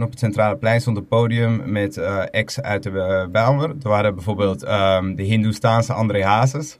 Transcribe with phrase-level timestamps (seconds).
[0.00, 3.68] en op het centrale plein stond een podium met uh, ex uit de uh, Bijlmer.
[3.68, 6.78] Er waren bijvoorbeeld um, de Hindoestaanse André Hazes.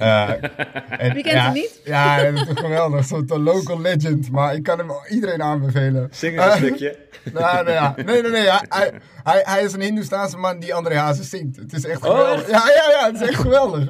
[0.00, 0.28] Uh,
[1.04, 1.80] en, Wie kent ja, hem niet?
[1.84, 3.04] Ja, dat is geweldig.
[3.04, 4.30] Zo'n local legend.
[4.30, 6.08] Maar ik kan hem iedereen aanbevelen.
[6.10, 6.96] Zing eens een stukje.
[7.32, 7.94] Nou, nou, ja.
[8.04, 8.42] Nee, nee, nee.
[8.42, 8.64] Ja.
[8.68, 8.92] Hij,
[9.22, 11.56] hij, hij is een Hindoestaanse man die André Hazes zingt.
[11.56, 12.42] Het is echt geweldig.
[12.42, 13.06] Oh, ja, ja, ja.
[13.06, 13.88] Het is echt geweldig.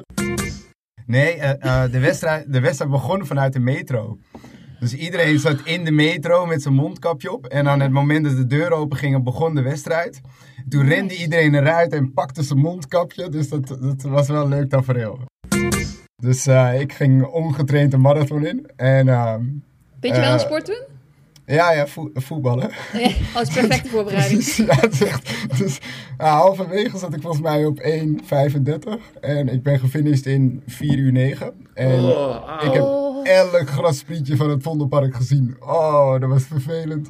[1.05, 1.37] Nee,
[1.91, 4.17] de, wedstrijd, de wedstrijd begon vanuit de metro.
[4.79, 7.45] Dus iedereen zat in de metro met zijn mondkapje op.
[7.45, 10.21] En aan het moment dat de deur open ging, begon de wedstrijd.
[10.69, 13.29] Toen rende iedereen eruit en pakte zijn mondkapje.
[13.29, 15.19] Dus dat, dat was wel een leuk tafereel.
[16.15, 18.69] Dus uh, ik ging ongetraind een marathon in.
[18.75, 19.35] En, uh,
[19.99, 20.94] Weet je wel een sport doen?
[21.45, 22.69] Ja, ja, vo voetballen.
[22.93, 24.43] Ja, als perfecte voorbereiding.
[24.43, 25.79] dus, ja, het is echt, dus,
[26.17, 29.19] halverwege zat ik volgens mij op 1,35.
[29.21, 31.53] En ik ben gefinished in 4 uur 9.
[31.73, 32.83] En oh, ik heb
[33.23, 35.55] elk grassprietje van het Vondelpark gezien.
[35.59, 37.09] Oh, dat was vervelend.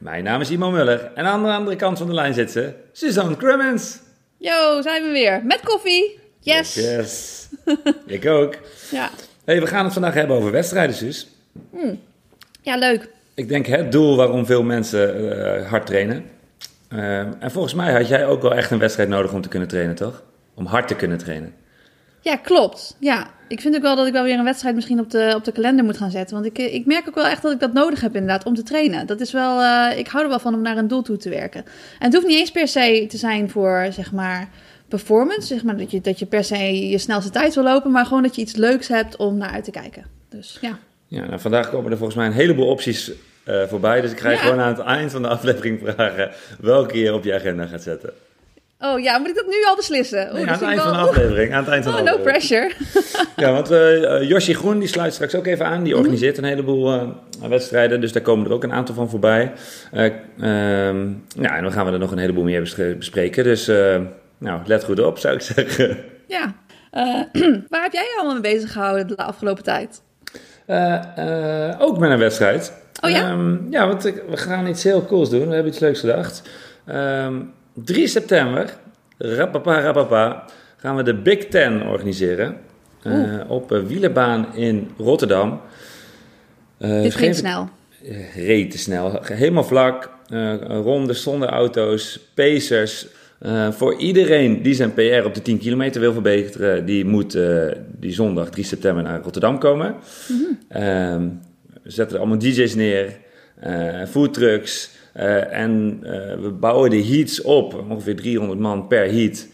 [0.00, 2.72] Mijn naam is Imo Muller en aan de andere kant van de lijn zit ze,
[2.92, 3.98] Suzanne Crummins.
[4.36, 5.44] Yo, zijn we weer.
[5.44, 6.18] Met koffie.
[6.38, 6.74] Yes.
[6.74, 7.48] Yes.
[8.06, 8.54] Ik ook.
[8.90, 9.10] Ja.
[9.44, 11.28] Hey, we gaan het vandaag hebben over wedstrijden, Sus.
[11.70, 12.00] Hmm.
[12.62, 13.08] Ja, leuk.
[13.34, 16.24] Ik denk het doel waarom veel mensen uh, hard trainen.
[16.92, 19.68] Uh, en volgens mij had jij ook wel echt een wedstrijd nodig om te kunnen
[19.68, 20.22] trainen, toch?
[20.54, 21.54] Om hard te kunnen trainen.
[22.20, 22.96] Ja, klopt.
[23.00, 25.44] Ja, ik vind ook wel dat ik wel weer een wedstrijd misschien op de, op
[25.44, 26.34] de kalender moet gaan zetten.
[26.34, 28.62] Want ik, ik merk ook wel echt dat ik dat nodig heb inderdaad om te
[28.62, 29.06] trainen.
[29.06, 31.28] Dat is wel, uh, ik hou er wel van om naar een doel toe te
[31.28, 31.64] werken.
[31.98, 34.48] En het hoeft niet eens per se te zijn voor, zeg maar,
[34.88, 35.46] performance.
[35.46, 38.22] Zeg maar dat je, dat je per se je snelste tijd wil lopen, maar gewoon
[38.22, 40.04] dat je iets leuks hebt om naar uit te kijken.
[40.28, 40.78] Dus ja.
[41.06, 43.10] Ja, nou, vandaag komen er volgens mij een heleboel opties
[43.44, 44.00] uh, voorbij.
[44.00, 44.42] Dus ik ga je ja.
[44.42, 46.30] gewoon aan het eind van de aflevering vragen
[46.60, 48.12] welke je op je agenda gaat zetten.
[48.82, 50.26] Oh ja, moet ik dat nu al beslissen?
[50.26, 51.52] Oh, nee, aan het eind van de aflevering.
[51.52, 52.72] Aan het eind van oh, de no pressure.
[53.36, 55.82] ja, want uh, Yoshi Groen die sluit straks ook even aan.
[55.82, 57.08] Die organiseert een heleboel uh,
[57.48, 58.00] wedstrijden.
[58.00, 59.52] Dus daar komen er ook een aantal van voorbij.
[59.92, 60.06] Uh,
[61.36, 62.60] ja, en dan gaan we er nog een heleboel meer
[62.98, 63.44] bespreken.
[63.44, 63.66] Dus
[64.38, 65.98] nou, let goed op, zou ik zeggen.
[66.26, 66.54] Ja.
[67.70, 70.02] waar heb jij je allemaal mee bezig gehouden de afgelopen tijd?
[71.78, 72.72] ook met een wedstrijd.
[73.00, 73.30] Oh ja?
[73.30, 75.48] Um, ja, want we gaan iets heel cools doen.
[75.48, 76.42] We hebben iets leuks gedacht.
[76.88, 77.52] Um,
[77.84, 78.76] 3 september,
[79.18, 80.44] rapapa, rapapa,
[80.76, 82.56] gaan we de Big Ten organiseren.
[83.06, 85.60] Uh, op een wielerbaan in Rotterdam.
[86.78, 87.68] Uh, Dit ging snel.
[88.34, 89.20] Reet te snel.
[89.22, 90.10] Helemaal vlak.
[90.32, 92.20] Uh, rondes zonder auto's.
[92.34, 93.06] Pacers.
[93.70, 97.38] voor iedereen die zijn PR op de 10 kilometer wil verbeteren, die moet
[97.98, 99.94] die zondag 3 september naar Rotterdam komen.
[100.28, 101.40] Mm -hmm.
[101.82, 103.16] we zetten er allemaal DJ's neer,
[104.08, 104.90] foodtrucks.
[105.16, 106.10] Uh, en uh,
[106.42, 109.46] we bouwen de heats op, ongeveer 300 man per heat.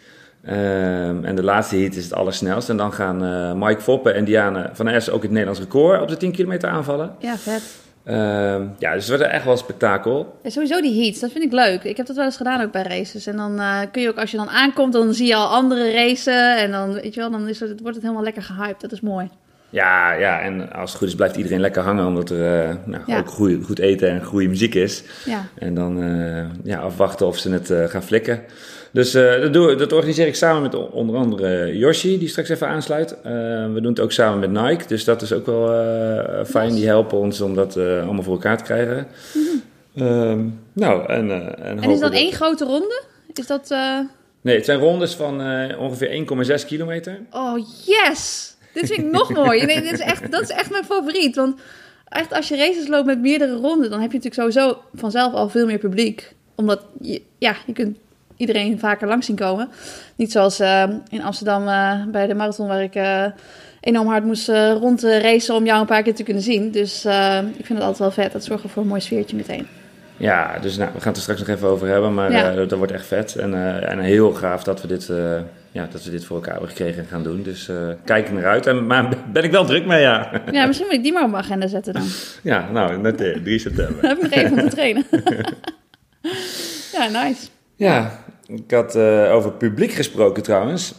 [0.45, 2.69] Uh, en de laatste heat is het allersnelst.
[2.69, 6.17] En dan gaan Mike Foppen en Diane van S ook het Nederlands record op de
[6.17, 7.15] 10 kilometer aanvallen.
[7.19, 7.63] Ja, vet.
[8.05, 10.39] Ehm, ja, dus het wordt echt wel een spektakel.
[10.43, 11.85] Ja, sowieso die heats, dat vind ik leuk.
[11.85, 13.27] Ik heb dat wel eens gedaan ook bij races.
[13.27, 16.57] En dan kun je ook, als je dan aankomt, dan zie je al andere racen.
[16.57, 18.81] En dan, weet je wel, dan is het, wordt het helemaal lekker gehyped.
[18.81, 19.29] Dat is mooi.
[19.77, 23.03] Ja, ja, en als het goed is blijft iedereen lekker hangen, omdat er uh, nou,
[23.07, 23.19] ja.
[23.19, 25.03] ook goeie, goed eten en goede muziek is.
[25.25, 25.49] Ja.
[25.55, 28.43] En dan uh, ja, afwachten of ze het uh, gaan flikken.
[28.91, 33.17] Dus dat, doe, dat organiseer ik samen met onder andere Yoshi, die straks even aansluit.
[33.23, 36.75] we doen het ook samen met Nike, dus dat is ook wel fijn.
[36.75, 39.07] Die helpen ons om dat allemaal voor elkaar te krijgen.
[39.33, 39.63] Mm
[39.95, 40.59] -hmm.
[40.73, 41.31] nou, en,
[41.63, 43.03] en, en is dat één grote ronde?
[43.33, 43.75] Is dat...
[44.41, 45.41] Nee, het zijn rondes van
[45.79, 46.27] ongeveer
[46.61, 47.19] 1,6 kilometer.
[47.31, 48.56] Oh, yes!
[48.81, 49.67] Dit vind ik nog mooier.
[49.67, 51.37] Nee, dit is echt, dat is echt mijn favoriet.
[51.37, 51.61] Want
[52.09, 55.49] echt als je races loopt met meerdere ronden, dan heb je natuurlijk sowieso vanzelf al
[55.49, 56.35] veel meer publiek.
[56.55, 57.97] Omdat je, ja, je kunt
[58.37, 59.69] iedereen vaker langs zien komen.
[60.17, 63.25] Niet zoals uh, in Amsterdam uh, bij de marathon waar ik uh,
[63.81, 64.49] enorm hard moest
[64.81, 66.71] rondracen om jou een paar keer te kunnen zien.
[66.71, 67.05] Dus
[67.57, 68.33] ik vind het altijd wel vet.
[68.33, 69.67] Dat zorgt voor een mooi sfeertje meteen.
[70.17, 72.51] Ja, dus nou, we gaan het er straks nog even over hebben, maar Ja.
[72.51, 73.37] eh, dat wordt echt vet.
[73.37, 75.41] En, eh, en heel gaaf dat we, dit, eh,
[75.77, 77.43] ja, dat we dit voor elkaar hebben gekregen en gaan doen.
[77.43, 78.67] Dus eh, kijk naar uit.
[78.67, 80.43] En, maar ben ik wel druk mee, ja.
[80.53, 82.03] Ja, misschien moet ik die maar op mijn agenda zetten dan.
[82.53, 84.03] Ja, nou, noteer, 3 september.
[84.03, 85.07] Dan heb ik nog even om te trainen.
[86.93, 87.47] ja, nice.
[87.75, 90.95] Ja, ik had eh, over publiek gesproken trouwens.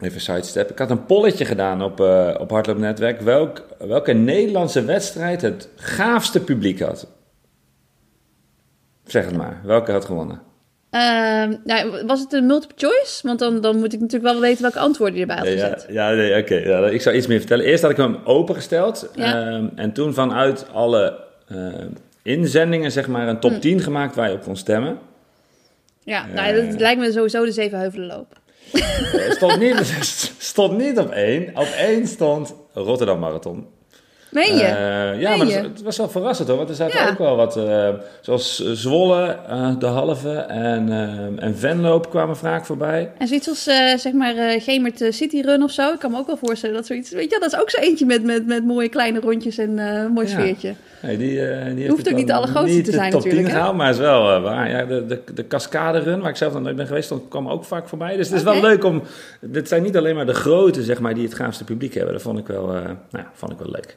[0.00, 0.70] Even sidestep.
[0.70, 3.20] Ik had een polletje gedaan op, eh op Hardloopnetwerk.
[3.20, 7.06] Welk, welke Nederlandse wedstrijd het gaafste publiek had?
[9.04, 9.60] Zeg het maar.
[9.64, 10.51] Welke had gewonnen?
[10.92, 13.26] Ehm, nou, was het een multiple choice?
[13.26, 15.86] Want dan, dan moet ik natuurlijk wel weten welke antwoorden je erbij had Ja, gezet.
[15.90, 16.54] ja, nee, oké.
[16.54, 17.64] Ja, ik zou iets meer vertellen.
[17.64, 19.10] Eerst had ik hem opengesteld.
[19.14, 19.46] Ja.
[19.46, 21.18] ehm, en toen vanuit alle
[21.48, 21.88] ehm,
[22.22, 23.58] inzendingen, zeg maar, een top Hm.
[23.60, 24.98] 10 gemaakt waar je op kon stemmen.
[26.04, 26.78] Ja, Ja, nou, ja, dat ja.
[26.78, 27.52] lijkt me sowieso de
[27.94, 28.36] lopen.
[28.72, 29.76] Eh, stond, niet,
[30.38, 31.48] stond niet op één.
[31.56, 33.66] Op één stond Rotterdam Marathon.
[34.32, 34.62] Meen je?
[34.62, 35.52] Eh, ja, Meen maar je?
[35.52, 36.56] het was wel verrassend hoor.
[36.56, 37.08] Want er zaten Ja.
[37.10, 37.88] ook wel wat, eh,
[38.20, 40.88] zoals Zwolle, eh, de halve en,
[41.38, 43.10] en Venloop kwamen vaak voorbij.
[43.18, 43.62] En zoiets als,
[43.96, 45.92] zeg maar, Gemert City Run of zo.
[45.92, 47.10] Ik kan me ook wel voorstellen dat zoiets...
[47.10, 50.12] Weet je, dat is ook zo eentje met, met, met mooie kleine rondjes en een
[50.12, 50.32] mooi Ja.
[50.32, 50.74] sfeertje.
[51.02, 53.54] Nee, die, die Hoeft ook niet de allergrootste niet te zijn de top natuurlijk, 10
[53.54, 53.60] hè?
[53.60, 54.70] gehaald, maar is wel waar.
[54.70, 57.64] Ja, de, de, de Cascade Run, waar ik zelf nog nooit ben geweest, kwam ook
[57.64, 58.16] vaak voorbij.
[58.16, 59.02] Dus het is wel leuk om...
[59.40, 62.12] Dit zijn niet alleen maar de grote, zeg maar, die het gaafste publiek hebben.
[62.12, 62.66] Dat vond ik wel,
[63.10, 63.96] nou, vond ik wel leuk.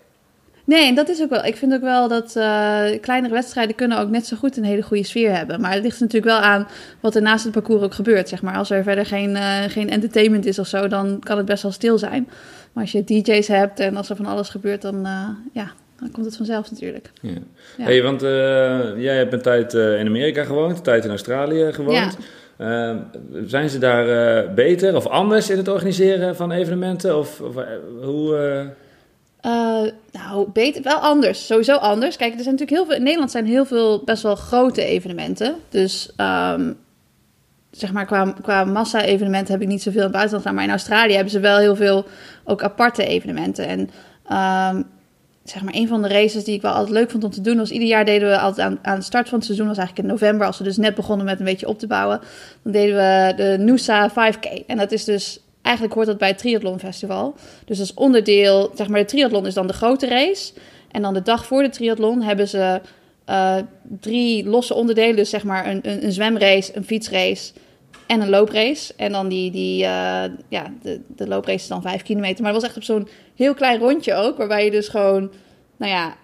[0.65, 1.45] Nee, en dat is ook wel.
[1.45, 4.81] Ik vind ook wel dat eh, kleinere wedstrijden kunnen ook net zo goed een hele
[4.81, 5.62] goede sfeer hebben.
[5.62, 6.67] Maar het ligt natuurlijk wel aan
[7.00, 8.29] wat er naast het parcours ook gebeurt.
[8.29, 8.56] Zeg maar.
[8.56, 11.71] Als er verder geen, eh, geen entertainment is of zo, dan kan het best wel
[11.71, 12.29] stil zijn.
[12.73, 16.12] Maar als je DJ's hebt en als er van alles gebeurt, dan, eh, ja, dan
[16.12, 17.12] komt het vanzelf natuurlijk.
[17.21, 17.31] Ja.
[17.77, 17.83] Ja.
[17.83, 18.21] Hey, want
[19.01, 22.17] jij hebt een tijd in Amerika gewoond, een tijd in Australië gewoond.
[22.57, 22.95] Eh,
[23.45, 27.17] zijn ze daar beter of anders in het organiseren van evenementen?
[27.17, 27.56] Of, of,
[28.01, 28.35] hoe...
[29.45, 31.45] eh, nou, beter, wel anders.
[31.45, 32.15] Sowieso anders.
[32.15, 32.95] Kijk, er zijn natuurlijk heel veel.
[32.95, 35.56] In Nederland zijn heel veel best wel grote evenementen.
[35.69, 36.71] Dus ehm,
[37.71, 40.56] zeg maar, qua, qua massa-evenementen heb ik niet zoveel in het buitenland gedaan.
[40.56, 42.06] Maar in Australië hebben ze wel heel veel
[42.44, 43.68] ook aparte evenementen.
[43.68, 43.89] En
[44.27, 44.81] ehm,
[45.44, 47.57] zeg maar, een van de races die ik wel altijd leuk vond om te doen,
[47.57, 50.07] was ieder jaar deden we altijd aan, aan de start van het seizoen, was eigenlijk
[50.07, 52.19] in november, als we dus net begonnen met een beetje op te bouwen,
[52.62, 54.65] dan deden we de Noosa 5K.
[54.68, 57.35] En dat is dus, eigenlijk hoort dat bij het Triathlon Festival.
[57.65, 60.53] Dus als onderdeel, zeg maar, de triathlon is dan de grote race.
[60.91, 62.81] En dan de dag voor de triathlon hebben ze
[63.25, 63.57] eh,
[64.00, 65.15] drie losse onderdelen.
[65.15, 67.53] Dus zeg maar een, een, een zwemrace, een fietsrace
[68.07, 68.94] en een looprace.
[68.97, 72.44] En dan die, die eh, ja, de, de looprace is dan vijf kilometer.
[72.44, 74.38] Maar het was echt op zo'n heel klein rondje ook.
[74.38, 75.31] Waarbij je dus gewoon,
[75.77, 76.15] nou ja,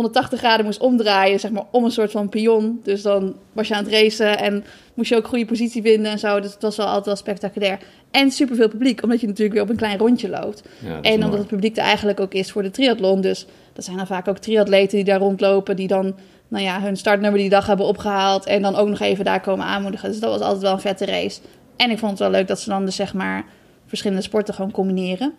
[0.00, 2.80] 180 graden moest omdraaien, zeg maar, om een soort van pion.
[2.82, 4.64] Dus dan was je aan het racen en
[4.94, 6.40] moest je ook goede positie vinden en zo.
[6.40, 7.78] Dus het was wel altijd wel spectaculair.
[8.10, 10.62] En superveel publiek, omdat je natuurlijk weer op een klein rondje loopt.
[10.84, 13.20] ja, En omdat het publiek er eigenlijk ook is voor de triathlon.
[13.20, 16.14] Dus dat zijn dan vaak ook triatleten die daar rondlopen, die dan
[16.48, 19.66] nou ja, hun startnummer die dag hebben opgehaald en dan ook nog even daar komen
[19.66, 20.10] aanmoedigen.
[20.10, 21.40] Dus dat was altijd wel een vette race.
[21.76, 23.44] En ik vond het wel leuk dat ze dan dus zeg maar
[23.86, 25.34] verschillende sporten gewoon combineren.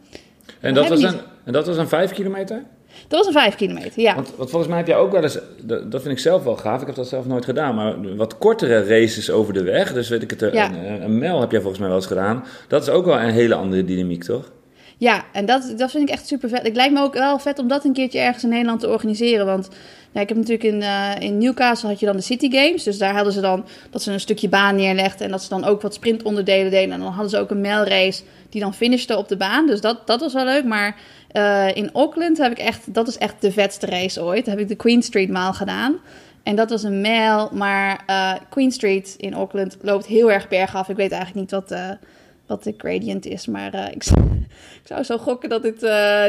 [0.59, 2.63] En dat, was een, en dat was een vijf kilometer?
[3.07, 4.15] Dat was een vijf kilometer, ja.
[4.15, 6.55] Want, want volgens mij heb jij ook wel eens, dat, dat vind ik zelf wel
[6.55, 10.09] gaaf, ik heb dat zelf nooit gedaan, maar wat kortere races over de weg, dus
[10.09, 10.69] weet ik het, Ja.
[10.73, 13.29] een, een mijl heb jij volgens mij wel eens gedaan, dat is ook wel een
[13.29, 14.51] hele andere dynamiek, toch?
[14.97, 16.61] Ja, en dat, dat vind ik echt super vet.
[16.61, 19.45] Het lijkt me ook wel vet om dat een keertje ergens in Nederland te organiseren.
[19.45, 19.69] Want
[20.11, 22.83] ja, ik heb natuurlijk in, eh, in Newcastle had je dan de City Games.
[22.83, 25.25] Dus daar hadden ze dan dat ze een stukje baan neerlegden.
[25.25, 26.93] En dat ze dan ook wat sprintonderdelen deden.
[26.93, 29.67] En dan hadden ze ook een mijlrace die dan finishte op de baan.
[29.67, 30.65] Dus dat, dat was wel leuk.
[30.65, 30.95] Maar
[31.31, 34.45] eh, in Auckland heb ik echt, dat is echt de vetste race ooit.
[34.45, 35.97] Daar heb ik de Queen Street Maal gedaan.
[36.43, 40.89] En dat was een mijl, maar eh, Queen Street in Auckland loopt heel erg bergaf.
[40.89, 41.79] Ik weet eigenlijk niet wat,
[42.51, 44.03] wat de gradient is, maar eh, ik,
[44.83, 45.81] zou zo gokken dat dit...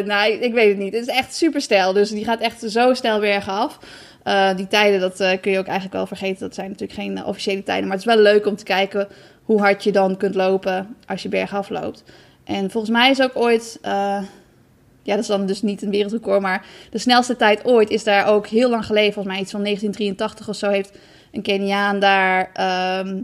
[0.07, 0.93] nou, ik weet het niet.
[0.93, 3.79] Het is echt super stijl, dus die gaat echt zo snel bergaf.
[4.23, 6.41] Eh die tijden, dat kun je ook eigenlijk wel vergeten.
[6.41, 9.09] Dat zijn natuurlijk geen officiële tijden, maar het is wel leuk om te kijken
[9.45, 12.05] hoe hard je dan kunt lopen als je bergaf loopt.
[12.45, 13.79] En volgens mij is ook ooit...
[13.83, 18.27] ja, dat is dan dus niet een wereldrecord, maar de snelste tijd ooit is daar
[18.27, 20.99] ook heel lang geleden, volgens mij iets van 1983 of zo, heeft
[21.33, 23.21] een Keniaan daar, ehm,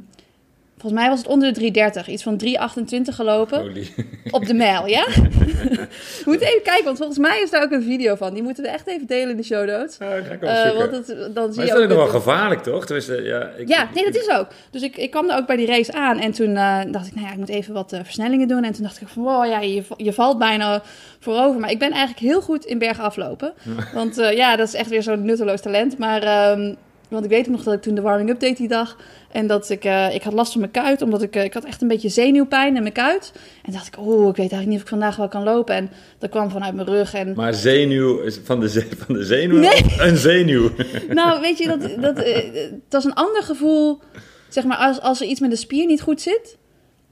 [0.78, 3.92] volgens mij was het onder de 330, iets van 328 gelopen Holy.
[4.30, 5.06] op de mijl, ja?
[6.24, 8.34] We moeten even kijken, want volgens mij is daar ook een video van.
[8.34, 9.98] Die moeten we echt even delen in de show notes.
[9.98, 10.08] Dat
[10.40, 12.84] Eh, want het, dan zie maar je is dat ook nog wel gevaarlijk, toch?
[12.84, 14.46] Tenminste, ja, ik, ja, nee, dat is ook.
[14.70, 17.14] Dus ik, ik kwam daar ook bij die race aan en toen eh, dacht ik,
[17.14, 18.64] nou ja, ik moet even wat eh, versnellingen doen.
[18.64, 20.82] En toen dacht ik van, wow, ja, je, je valt bijna
[21.18, 21.60] voorover.
[21.60, 23.52] Maar ik ben eigenlijk heel goed in bergen aflopen.
[23.94, 25.98] Want ja, dat is echt weer zo'n nutteloos talent.
[25.98, 26.74] Maar ehm,
[27.08, 28.96] want ik weet ook nog dat ik toen de warming-up deed die dag.
[29.32, 31.64] En dat ik, eh, ik had last van mijn kuit, omdat ik, eh, ik had
[31.64, 33.32] echt een beetje zenuwpijn in mijn kuit.
[33.64, 35.74] En dacht ik, oh, ik weet eigenlijk niet of ik vandaag wel kan lopen.
[35.74, 37.14] En dat kwam vanuit mijn rug.
[37.14, 39.58] En Maar zenuw, is van de, van de zenuw?
[39.58, 39.84] Nee.
[39.98, 40.70] Een zenuw.
[41.08, 42.50] nou, weet je, dat, dat, eh,
[42.88, 43.98] dat is een ander gevoel.
[44.48, 46.56] Zeg maar, als, als er iets met de spier niet goed zit.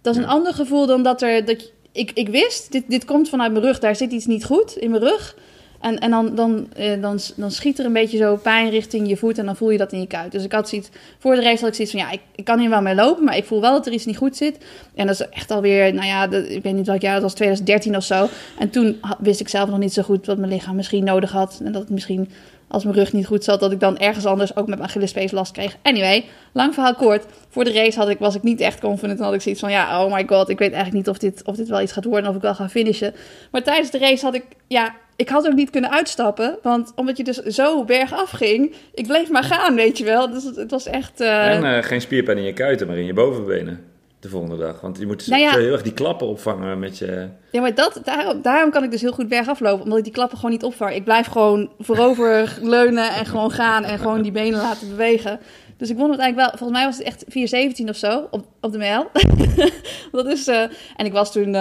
[0.03, 0.35] Dat is een Ja.
[0.35, 1.45] ander gevoel dan dat er.
[1.45, 3.79] Dat ik, ik wist, dit, dit komt vanuit mijn rug.
[3.79, 5.37] Daar zit iets niet goed in mijn rug.
[5.87, 9.17] En, en dan, dan, eh, dan, dan schiet er een beetje zo pijn richting je
[9.17, 9.39] voet.
[9.39, 10.33] En dan voel je dat in je kuit.
[10.33, 10.89] Dus ik had zoiets.
[11.19, 13.25] Voor de race had ik zoiets van: ja, ik, kan hier wel mee lopen.
[13.25, 14.59] Maar ik voel wel dat er iets niet goed zit.
[14.95, 15.95] En dat is echt alweer.
[15.95, 17.13] Nou ja, ik weet niet welk jaar.
[17.13, 18.29] Dat was 2013 of zo.
[18.59, 21.61] En toen wist ik zelf nog niet zo goed wat mijn lichaam misschien nodig had.
[21.65, 22.31] En dat het misschien
[22.69, 25.31] als mijn rug niet goed zat, dat ik dan ergens anders ook met mijn Achillespees
[25.31, 25.77] last kreeg.
[25.83, 27.25] Anyway, lang verhaal kort.
[27.49, 29.19] Voor de race had ik, was ik niet echt confident.
[29.19, 31.43] Dan had ik zoiets van, ja, oh my god, ik weet eigenlijk niet of dit,
[31.45, 32.31] of dit wel iets gaat worden.
[32.31, 33.15] Of ik wel ga finishen.
[33.51, 36.59] Maar tijdens de race had ik, ja, ik had ook niet kunnen uitstappen.
[36.63, 40.31] Want omdat je dus zo bergaf ging, ik bleef maar gaan, weet je wel.
[40.31, 41.21] Dus het, het was echt...
[41.21, 43.85] eh, En eh, geen spierpijn in je kuiten, maar in je bovenbenen.
[44.21, 44.81] De volgende dag.
[44.81, 45.53] Want je moet Nou ja.
[45.53, 47.29] zo heel erg die klappen opvangen met je...
[47.51, 49.83] Ja, maar dat, daarom, daarom kan ik dus heel goed bergaf lopen.
[49.83, 50.95] Omdat ik die klappen gewoon niet opvang.
[50.95, 53.85] Ik blijf gewoon voorover leunen en gewoon gaan.
[53.85, 55.41] En gewoon die benen laten bewegen.
[55.77, 56.59] Dus ik won het eigenlijk wel.
[56.59, 59.11] Volgens mij was het echt 4,17 of zo op, op de mijl.
[60.13, 60.63] dat is, eh,
[60.97, 61.55] en ik was toen...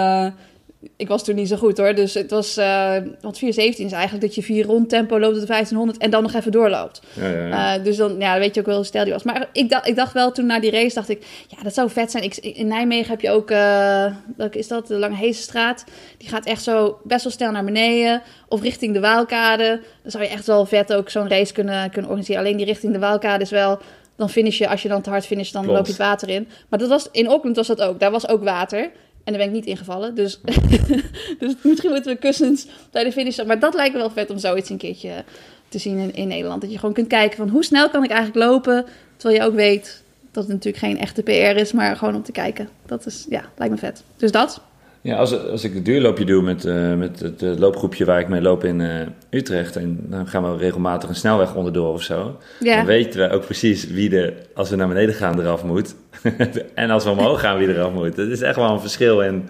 [0.86, 1.94] eh, ik was toen niet zo goed hoor.
[1.94, 2.56] Dus het was...
[2.56, 5.98] eh want 4,17 is eigenlijk dat je vier rond tempo loopt op de 1500.
[5.98, 7.02] En dan nog even doorloopt.
[7.12, 7.78] Ja, ja, ja.
[7.78, 9.22] Uh, dus dan ja, dan weet je ook wel hoe stijl die was.
[9.22, 11.90] Maar ik dacht, ik dacht wel toen na die race, dacht ik, ja, dat zou
[11.90, 12.24] vet zijn.
[12.24, 14.86] Ik, in Nijmegen heb je ook, eh, welke is dat?
[14.86, 15.84] De Lange Hezenstraat.
[16.18, 18.22] Die gaat echt zo best wel snel naar beneden.
[18.48, 19.80] Of richting de Waalkade.
[20.02, 22.42] Dan zou je echt wel vet ook zo'n race kunnen, kunnen organiseren.
[22.42, 23.78] Alleen die richting de Waalkade is wel...
[24.16, 25.76] Dan finish je, als je dan te hard finisht, dan Klopt.
[25.78, 26.48] loop je het water in.
[26.68, 28.00] Maar dat was, in Auckland was dat ook.
[28.00, 28.90] Daar was ook water.
[29.26, 30.14] En daar ben ik niet ingevallen.
[30.14, 30.40] Dus,
[31.38, 33.44] dus misschien moeten we kussens bij de finish.
[33.44, 35.24] Maar dat lijkt me wel vet om zoiets een keertje
[35.68, 36.60] te zien in, in Nederland.
[36.60, 38.86] Dat je gewoon kunt kijken van hoe snel kan ik eigenlijk lopen.
[39.16, 42.32] Terwijl je ook weet dat het natuurlijk geen echte PR is, maar gewoon om te
[42.32, 42.68] kijken.
[42.86, 44.02] Dat is, ja, lijkt me vet.
[44.16, 44.60] Dus dat.
[45.06, 48.28] Ja, als, als ik het duurloopje doe met, eh, met het eh, loopgroepje waar ik
[48.28, 49.76] mee loop in eh, Utrecht...
[49.76, 52.38] en dan gaan we regelmatig een snelweg onderdoor of zo...
[52.60, 52.76] Ja.
[52.76, 55.94] dan weten we ook precies wie er, als we naar beneden gaan, eraf moet.
[56.74, 58.16] en als we omhoog gaan, wie eraf moet.
[58.16, 59.48] Het is echt wel een verschil in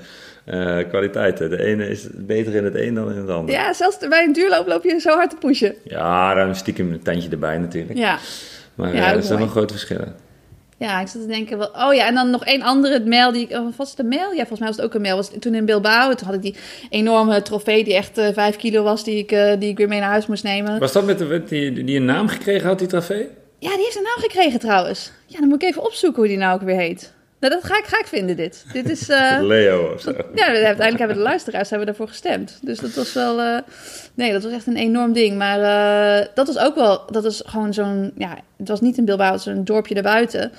[0.89, 1.51] kwaliteiten.
[1.51, 3.55] De ene is beter in het een dan in het ander.
[3.55, 5.75] Ja, zelfs bij een duurloop loop je zo hard te pushen.
[5.85, 7.99] Ja, dan stiekem een tandje erbij natuurlijk.
[7.99, 8.19] Ja.
[8.75, 9.45] Maar Ja, er zijn mooi.
[9.45, 10.26] wel grote verschillen.
[10.79, 13.43] Ja, ik zat te denken, wel, oh ja, en dan nog één andere mail die
[13.43, 14.33] ik, oh, was het een mail?
[14.33, 15.17] Ja, volgens mij was het ook een mail.
[15.17, 16.57] Was toen in Bilbao, toen had ik die
[16.91, 20.01] enorme trofee die echt eh, vijf kilo was, die ik, eh, die ik weer mee
[20.01, 20.79] naar huis moest nemen.
[20.79, 23.29] Was dat met de, die, die een naam gekregen had, die trofee?
[23.59, 25.13] Ja, die heeft een naam gekregen trouwens.
[25.27, 27.13] Ja, dan moet ik even opzoeken hoe die nou ook weer heet.
[27.41, 28.67] Nou, dat ga ik, ga ik vinden, dit.
[28.73, 29.09] Dit is...
[29.11, 30.13] eh, Leo of zo.
[30.35, 32.59] Ja, uiteindelijk hebben de luisteraars hebben daarvoor gestemd.
[32.63, 33.41] Dus dat was wel...
[33.41, 33.59] eh,
[34.15, 35.39] nee, dat was echt een enorm ding.
[35.39, 37.03] Maar eh, dat was ook wel...
[37.11, 38.13] Dat was gewoon zo'n...
[38.17, 40.53] Ja, het was niet in Bilbao, het was een dorpje daarbuiten.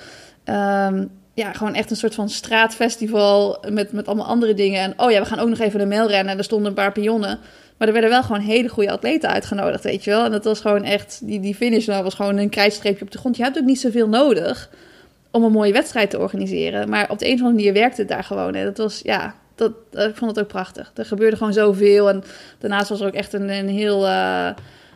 [0.44, 1.04] Ehm,
[1.34, 4.80] ja, gewoon echt een soort van straatfestival met, met allemaal andere dingen.
[4.80, 6.32] En oh ja, we gaan ook nog even de mail rennen.
[6.32, 7.38] En er stonden een paar pionnen.
[7.76, 10.24] Maar er werden wel gewoon hele goede atleten uitgenodigd, weet je wel.
[10.24, 11.20] En dat was gewoon echt...
[11.22, 13.36] Die, die finish nou, was gewoon een krijtstreepje op de grond.
[13.36, 14.70] Je hebt ook niet zoveel nodig
[15.38, 16.88] om een mooie wedstrijd te organiseren.
[16.88, 18.54] Maar op de een of andere manier werkte het daar gewoon.
[18.54, 20.92] En dat was, ja, dat, eh, ik vond het ook prachtig.
[20.94, 22.08] Er gebeurde gewoon zoveel.
[22.08, 22.22] En
[22.58, 24.48] daarnaast was er ook echt een, een heel eh,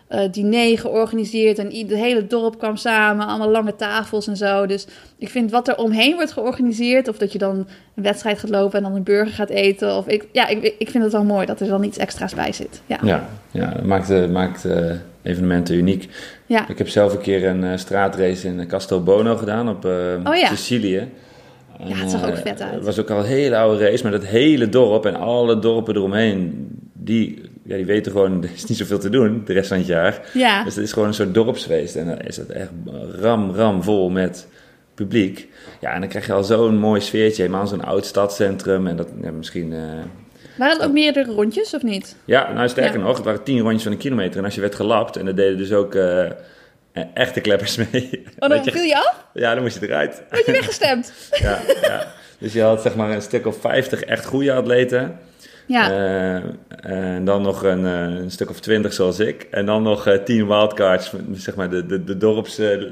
[0.09, 1.59] eh, diner georganiseerd.
[1.59, 3.27] En het hele dorp kwam samen.
[3.27, 4.67] Allemaal lange tafels en zo.
[4.67, 4.87] Dus
[5.19, 7.09] ik vind wat er omheen wordt georganiseerd.
[7.09, 9.97] Of dat je dan een wedstrijd gaat lopen en dan een burger gaat eten.
[9.97, 12.53] Of ik, ja, ik, ik vind het wel mooi dat er dan iets extra's bij
[12.53, 12.83] zit.
[12.87, 14.67] Ja, Ja, ja dat maakt, maakt
[15.23, 16.09] evenementen uniek.
[16.53, 16.69] Ja.
[16.69, 19.93] Ik heb zelf een keer een eh, straatrace in Castelbono gedaan op eh,
[20.25, 20.49] Oh ja.
[20.49, 21.09] Sicilië.
[21.85, 22.75] Ja, het zag ook eh, vet uit.
[22.75, 25.97] Het was ook al een hele oude race, maar dat hele dorp en alle dorpen
[25.97, 29.77] eromheen, die, ja, die weten gewoon, er is niet zoveel te doen de rest van
[29.77, 30.21] het jaar.
[30.33, 30.65] ja.
[30.65, 32.71] Dus het is gewoon een soort dorpsfeest en dan is het echt
[33.21, 34.47] ram, ram vol met
[34.95, 35.49] publiek.
[35.81, 39.09] Ja, en dan krijg je al zo'n mooi sfeertje, helemaal zo'n oud stadcentrum en dat
[39.23, 39.73] ja, misschien...
[39.73, 39.81] eh,
[40.57, 42.17] Waren het ook meerdere rondjes of niet?
[42.25, 43.05] ja, nou sterker Ja.
[43.05, 44.39] nog, het waren tien rondjes van een kilometer.
[44.39, 46.33] En als je werd gelapt, en dat deden dus ook eh, eh,
[47.15, 48.25] echte kleppers mee.
[48.39, 49.25] Oh, dan je- viel je af?
[49.35, 50.23] ja, dan moest je eruit.
[50.31, 51.13] Word je weggestemd?
[51.43, 52.07] ja, ja.
[52.39, 55.19] Dus je had zeg maar een stuk of 50 echt goede atleten.
[55.67, 55.91] Ja.
[55.91, 56.43] Eh,
[57.15, 59.47] en dan nog een, eh, een stuk of 20 zoals ik.
[59.51, 62.59] En dan nog eh 10 wildcards, zeg maar de, de, de dorps...
[62.59, 62.83] eh, Oh,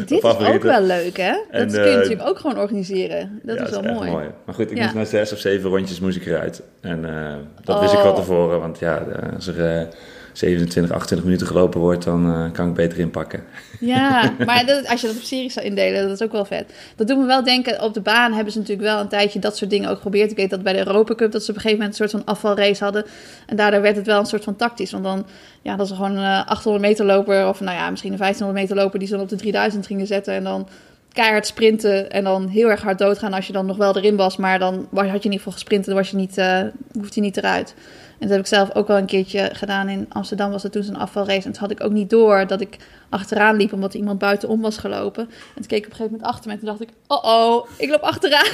[0.06, 1.32] dit is ook wel leuk, hè?
[1.32, 3.40] Dat En, kun je eh, natuurlijk ook gewoon organiseren.
[3.42, 4.26] Dat ja, is wel echt mooi.
[4.44, 4.82] Maar goed, ik Ja.
[4.82, 6.62] moest na zes of zeven rondjes moest ik eruit.
[6.80, 7.80] En eh, dat Oh.
[7.82, 9.02] wist ik wel tevoren, want ja,
[9.34, 9.86] als er eh,
[10.36, 13.44] 27, 28 minuten gelopen wordt, dan uh, kan ik beter inpakken.
[13.80, 16.72] Ja, maar dat, als je dat op series zou indelen, dat is ook wel vet.
[16.96, 19.56] Dat doet me wel denken, op de baan hebben ze natuurlijk wel een tijdje dat
[19.56, 20.30] soort dingen ook geprobeerd.
[20.30, 22.22] Ik weet dat bij de Europa Cup dat ze op een gegeven moment een soort
[22.24, 23.04] van afvalrace hadden.
[23.46, 24.90] En daardoor werd het wel een soort van tactisch.
[24.90, 25.26] Want dan,
[25.62, 28.84] ja, dat is gewoon een 800 meter loper, of nou ja, misschien een 1500 meter
[28.84, 30.34] loper die ze dan op de 3000 gingen zetten.
[30.34, 30.68] En dan
[31.12, 34.36] keihard sprinten en dan heel erg hard doodgaan als je dan nog wel erin was.
[34.36, 36.60] Maar dan had je in ieder geval gesprint en dan was je niet, uh,
[36.92, 37.74] hoefde je niet eruit.
[38.18, 39.88] En dat heb ik zelf ook wel een keertje gedaan.
[39.88, 41.46] In Amsterdam was het toen zo'n afvalrace.
[41.46, 42.76] En toen had ik ook niet door dat ik
[43.08, 45.22] achteraan liep omdat iemand buitenom was gelopen.
[45.24, 46.88] En toen keek ik op een gegeven moment achter me en toen dacht ik...
[47.06, 48.50] Oh oh, ik loop achteraan.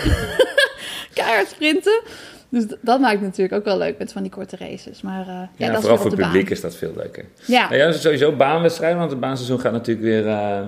[1.15, 2.03] Keihard sprinten.
[2.49, 5.03] Dus dat maakt het natuurlijk ook wel leuk met van die korte races.
[5.03, 6.53] Maar uh, ja, ja dat vooral is voor het publiek baan.
[6.53, 7.25] is dat veel leuker.
[7.45, 7.69] Ja.
[7.69, 10.27] Nou ja, dat sowieso baanwedstrijden, want het baanseizoen gaat natuurlijk weer...
[10.27, 10.61] Uh,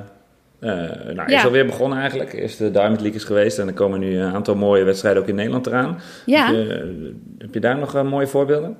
[0.64, 0.70] uh,
[1.14, 1.38] nou, Ja.
[1.38, 2.32] is alweer begonnen eigenlijk.
[2.32, 5.28] Eerst de Diamond League is geweest en er komen nu een aantal mooie wedstrijden ook
[5.28, 5.98] in Nederland eraan.
[6.26, 6.46] Ja.
[6.46, 8.76] Heb, je, heb je daar nog uh, mooie voorbeelden?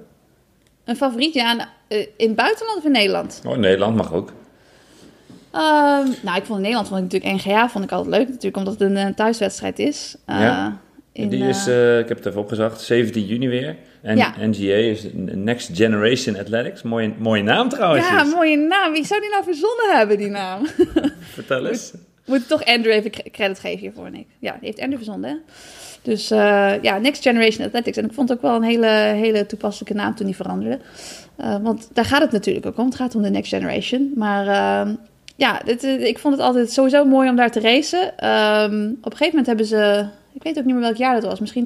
[0.84, 3.42] Een favoriet ja, aan- eh, in het buitenland of in Nederland?
[3.46, 4.32] Oh, Nederland mag ook.
[5.52, 8.28] Ehm, nou, ik vond in Nederland vond ik natuurlijk NGA vond ik altijd leuk.
[8.28, 10.16] Natuurlijk omdat het een, eh, thuiswedstrijd is.
[10.26, 10.78] Eh, Ja.
[11.12, 13.76] in, Die is, eh, ik heb het even opgezocht, 17 juni weer.
[14.04, 14.34] En Ja.
[14.38, 16.82] NGA is Next Generation Athletics.
[16.82, 18.08] Mooie, mooie naam trouwens.
[18.08, 18.92] ja, mooie naam.
[18.92, 20.66] Wie zou die nou verzonnen hebben, die naam?
[21.34, 21.92] Vertel eens.
[22.26, 24.26] Moet toch Andrew even cre- credit geven hiervoor, Nick.
[24.38, 25.37] Ja, die heeft Andrew verzonden, hè?
[26.02, 27.96] Dus eh, ja, Next Generation Athletics.
[27.96, 30.78] En ik vond het ook wel een hele, hele toepasselijke naam toen die veranderde.
[31.37, 32.84] Eh, want daar gaat het natuurlijk ook om.
[32.84, 34.12] Het gaat om de Next Generation.
[34.16, 34.94] Maar ehm,
[35.37, 38.18] ja, dit, eh, ik vond het altijd sowieso mooi om daar te racen.
[38.18, 40.06] Ehm, op een gegeven moment hebben ze...
[40.32, 41.40] Ik weet ook niet meer welk jaar dat was.
[41.40, 41.64] Misschien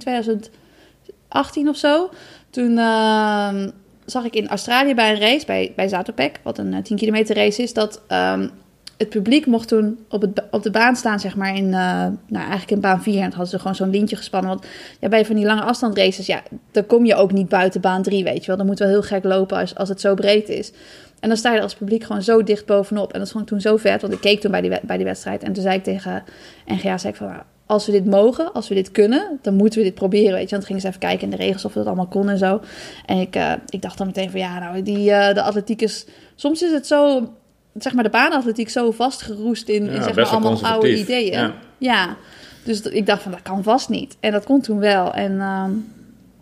[1.28, 2.10] 2018 of zo.
[2.50, 3.70] Toen ehm,
[4.04, 6.40] zag ik in Australië bij een race, bij, bij Zatopek...
[6.42, 7.72] wat een eh, 10 kilometer race is...
[7.72, 8.48] dat ehm,
[8.96, 12.16] het publiek mocht toen op, het, op de baan staan, zeg maar, in, eh, nou,
[12.28, 13.14] eigenlijk in baan 4.
[13.14, 14.50] En toen hadden ze gewoon zo'n lintje gespannen.
[14.50, 14.66] Want
[15.00, 18.24] ja, bij van die lange afstandraces, ja, dan kom je ook niet buiten baan 3,
[18.24, 18.56] weet je wel.
[18.56, 20.72] Dan moet wel heel gek lopen als, als het zo breed is.
[21.20, 23.12] En dan sta je als publiek gewoon zo dicht bovenop.
[23.12, 25.06] En dat vond ik toen zo vet, want ik keek toen bij die, bij die
[25.06, 25.42] wedstrijd.
[25.42, 26.24] En toen zei ik tegen
[26.66, 29.78] NGA, zei ik van, nou, als we dit mogen, als we dit kunnen, dan moeten
[29.78, 30.54] we dit proberen, weet je.
[30.54, 32.60] Want gingen ze even kijken in de regels of we dat allemaal kon en zo.
[33.06, 36.06] En ik, eh, ik dacht dan meteen van, ja, nou, die, eh, de atletiek is...
[36.34, 37.28] Soms is het zo,
[37.74, 41.32] zeg maar, de baanatletiek zo vastgeroest in, Ja, in zeg maar, allemaal oude ideeën.
[41.32, 41.54] Ja.
[41.78, 42.16] Ja.
[42.64, 44.16] dus ik dacht van, dat kan vast niet.
[44.20, 45.12] En dat kon toen wel.
[45.12, 45.70] En ehm,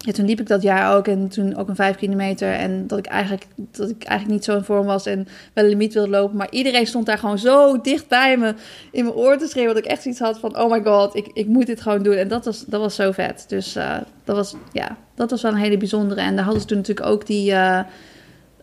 [0.06, 2.52] ja, toen liep ik dat jaar ook en toen ook een vijf kilometer.
[2.52, 5.70] En dat ik eigenlijk, dat ik eigenlijk niet zo in vorm was en wel een
[5.70, 6.36] limiet wilde lopen.
[6.36, 8.54] Maar iedereen stond daar gewoon zo dicht bij me
[8.92, 9.74] in mijn oor te schreeuwen.
[9.74, 12.14] Dat ik echt zoiets had van, oh my god, ik, ik moet dit gewoon doen.
[12.14, 13.44] En dat was, dat was zo vet.
[13.48, 16.20] Dus eh, dat, was, ja, dat was wel een hele bijzondere.
[16.20, 17.52] En daar hadden ze toen natuurlijk ook die...
[17.52, 17.80] eh,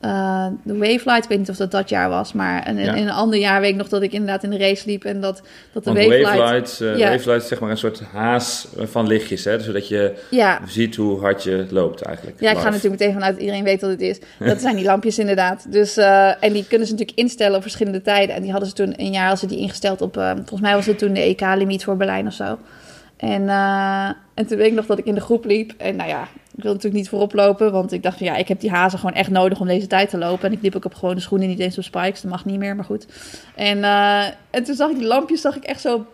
[0.04, 2.94] eh, de Wavelight, ik weet niet of dat dat jaar was, maar in, Ja.
[2.94, 5.22] in een ander jaar weet ik nog dat ik inderdaad in de race liep en
[5.22, 5.42] dat,
[5.74, 6.38] dat de Want Wavelight...
[6.38, 9.60] wavelights, eh wavelights is zeg maar een soort haas van lichtjes, hè?
[9.60, 12.39] zodat je Ja, ziet hoe hard je loopt eigenlijk.
[12.39, 14.20] Ja, ik ga natuurlijk meteen vanuit iedereen weet wat het is.
[14.39, 15.66] Dat zijn die lampjes inderdaad.
[15.72, 18.36] Dus, eh, en die kunnen ze natuurlijk instellen op verschillende tijden.
[18.36, 20.13] En die hadden ze toen een jaar als ze die ingesteld op...
[20.36, 22.58] volgens mij was het toen de EK-limiet voor Berlijn of zo.
[23.24, 25.74] En, eh, en toen weet ik nog dat ik in de groep liep.
[25.78, 27.72] En nou ja, ik wilde natuurlijk niet voorop lopen.
[27.72, 30.10] Want ik dacht van ja, ik heb die hazen gewoon echt nodig om deze tijd
[30.10, 30.48] te lopen.
[30.48, 32.22] En ik liep ook op gewone schoenen, niet eens op spikes.
[32.22, 33.08] Dat mag niet meer, maar goed.
[33.56, 36.06] En, eh, en toen zag ik die lampjes, zag ik echt zo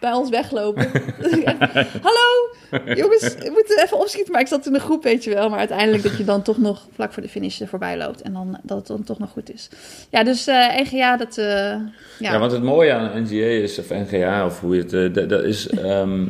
[0.00, 0.90] bij ons weglopen.
[2.06, 2.48] Hallo,
[2.94, 4.32] jongens, we moeten even opschieten.
[4.32, 5.48] Maar ik zat in de groep, weet je wel.
[5.48, 8.22] Maar uiteindelijk dat je dan toch nog vlak voor de finish er voorbij loopt.
[8.22, 9.68] En dan, dat het dan toch nog goed is.
[10.10, 11.38] Ja, dus eh NGA, dat...
[11.38, 11.90] eh, ja.
[12.18, 12.38] Ja.
[12.38, 15.68] want het mooie aan NGA is, of NGA, of hoe je het, dat, dat is,
[15.68, 16.26] ehm,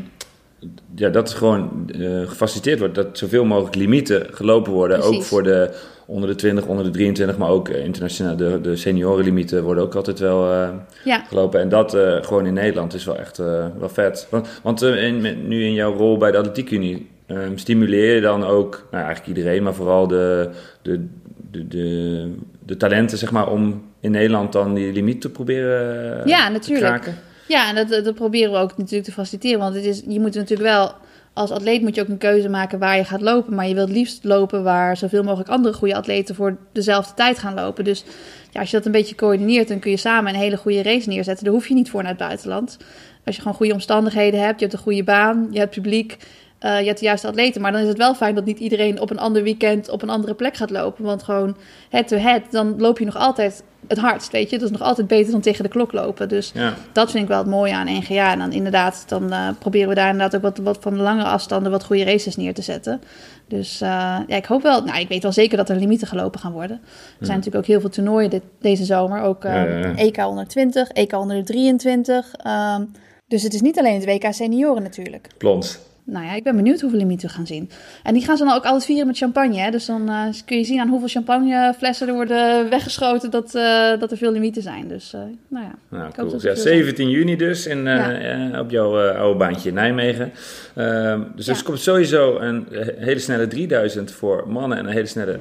[0.95, 5.03] ja, dat is gewoon eh, gefaciliteerd wordt dat zoveel mogelijk limieten gelopen worden.
[5.03, 5.75] Ook voor de
[6.07, 9.95] onder de 20, onder de 23, maar ook eh, internationaal, de, de seniorenlimieten worden ook
[9.95, 10.69] altijd wel eh,
[11.05, 11.61] ja, gelopen.
[11.61, 13.37] En dat gewoon in Nederland is wel echt
[13.79, 14.27] wel vet.
[14.31, 18.87] Want, want in, nu in jouw rol bij de Atletiekunie ehm stimuleer je dan ook,
[18.91, 20.49] nou eigenlijk iedereen, maar vooral de,
[20.83, 21.07] de,
[21.51, 22.35] de, de,
[22.67, 26.87] de talenten, zeg maar, om in Nederland dan die limiet te proberen Ja, te natuurlijk.
[26.87, 27.15] kraken.
[27.49, 29.59] Ja, en dat, dat proberen we ook natuurlijk te faciliteren.
[29.59, 30.93] Want het is, je moet natuurlijk wel,
[31.33, 33.55] als atleet moet je ook een keuze maken waar je gaat lopen.
[33.55, 37.55] Maar je wilt liefst lopen waar zoveel mogelijk andere goede atleten voor dezelfde tijd gaan
[37.55, 37.85] lopen.
[37.85, 38.05] Dus
[38.51, 41.09] ja, als je dat een beetje coördineert, dan kun je samen een hele goede race
[41.09, 41.45] neerzetten.
[41.45, 42.77] Daar hoef je niet voor naar het buitenland.
[43.25, 46.17] Als je gewoon goede omstandigheden hebt, je hebt een goede baan, je hebt publiek.
[46.59, 49.01] Eh, je hebt de juiste atleten, maar dan is het wel fijn dat niet iedereen
[49.01, 51.05] op een ander weekend op een andere plek gaat lopen.
[51.05, 51.57] Want gewoon
[51.91, 54.59] head-to-head, dan loop je nog altijd het hardst, weet je.
[54.59, 56.29] Dat is nog altijd beter dan tegen de klok lopen.
[56.29, 56.75] Dus Ja.
[56.93, 58.33] dat vind ik wel het mooie aan NGA.
[58.33, 61.29] En dan inderdaad, dan eh, proberen we daar inderdaad ook wat, wat van de langere
[61.29, 63.01] afstanden wat goede races neer te zetten.
[63.49, 63.89] Dus eh,
[64.27, 66.81] ja, ik hoop wel, nou, ik weet wel zeker dat er limieten gelopen gaan worden.
[67.21, 69.21] Er zijn natuurlijk ook heel veel toernooien dit, deze zomer.
[69.21, 69.95] Ook Ja.
[69.97, 72.35] EK 120, EK 123.
[72.37, 72.85] ehm,
[73.29, 75.29] dus het is niet alleen het WK senioren natuurlijk.
[75.39, 75.79] Plons.
[76.11, 77.71] Nou ja, ik ben benieuwd hoeveel limieten we gaan zien.
[78.03, 79.59] En die gaan ze dan ook altijd vieren met champagne.
[79.59, 79.71] Hè?
[79.71, 84.11] Dus dan uh, kun je zien aan hoeveel champagneflessen er worden weggeschoten dat, uh, dat
[84.11, 84.89] er veel limieten zijn.
[84.89, 85.99] Dus uh, nou ja.
[85.99, 86.41] Nou, cool.
[86.41, 88.61] ja 17 juni dus in, ja.
[88.61, 90.33] op jouw oude baantje in Nijmegen.
[90.75, 91.55] Ehm, dus ja.
[91.55, 92.67] er komt sowieso een
[92.99, 95.39] hele snelle 3000 voor mannen en een hele snelle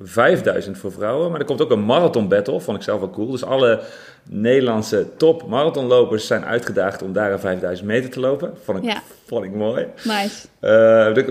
[0.00, 1.30] 5000 voor vrouwen.
[1.30, 3.30] Maar er komt ook een marathon battle, vond ik zelf wel cool.
[3.30, 3.80] Dus alle
[4.22, 8.54] Nederlandse top marathonlopers zijn uitgedaagd om daar een 5000 meter te lopen.
[8.64, 9.02] Vond ik, ja.
[9.26, 9.86] vond ik mooi.
[10.04, 10.46] Nice.
[10.60, 10.70] Uh,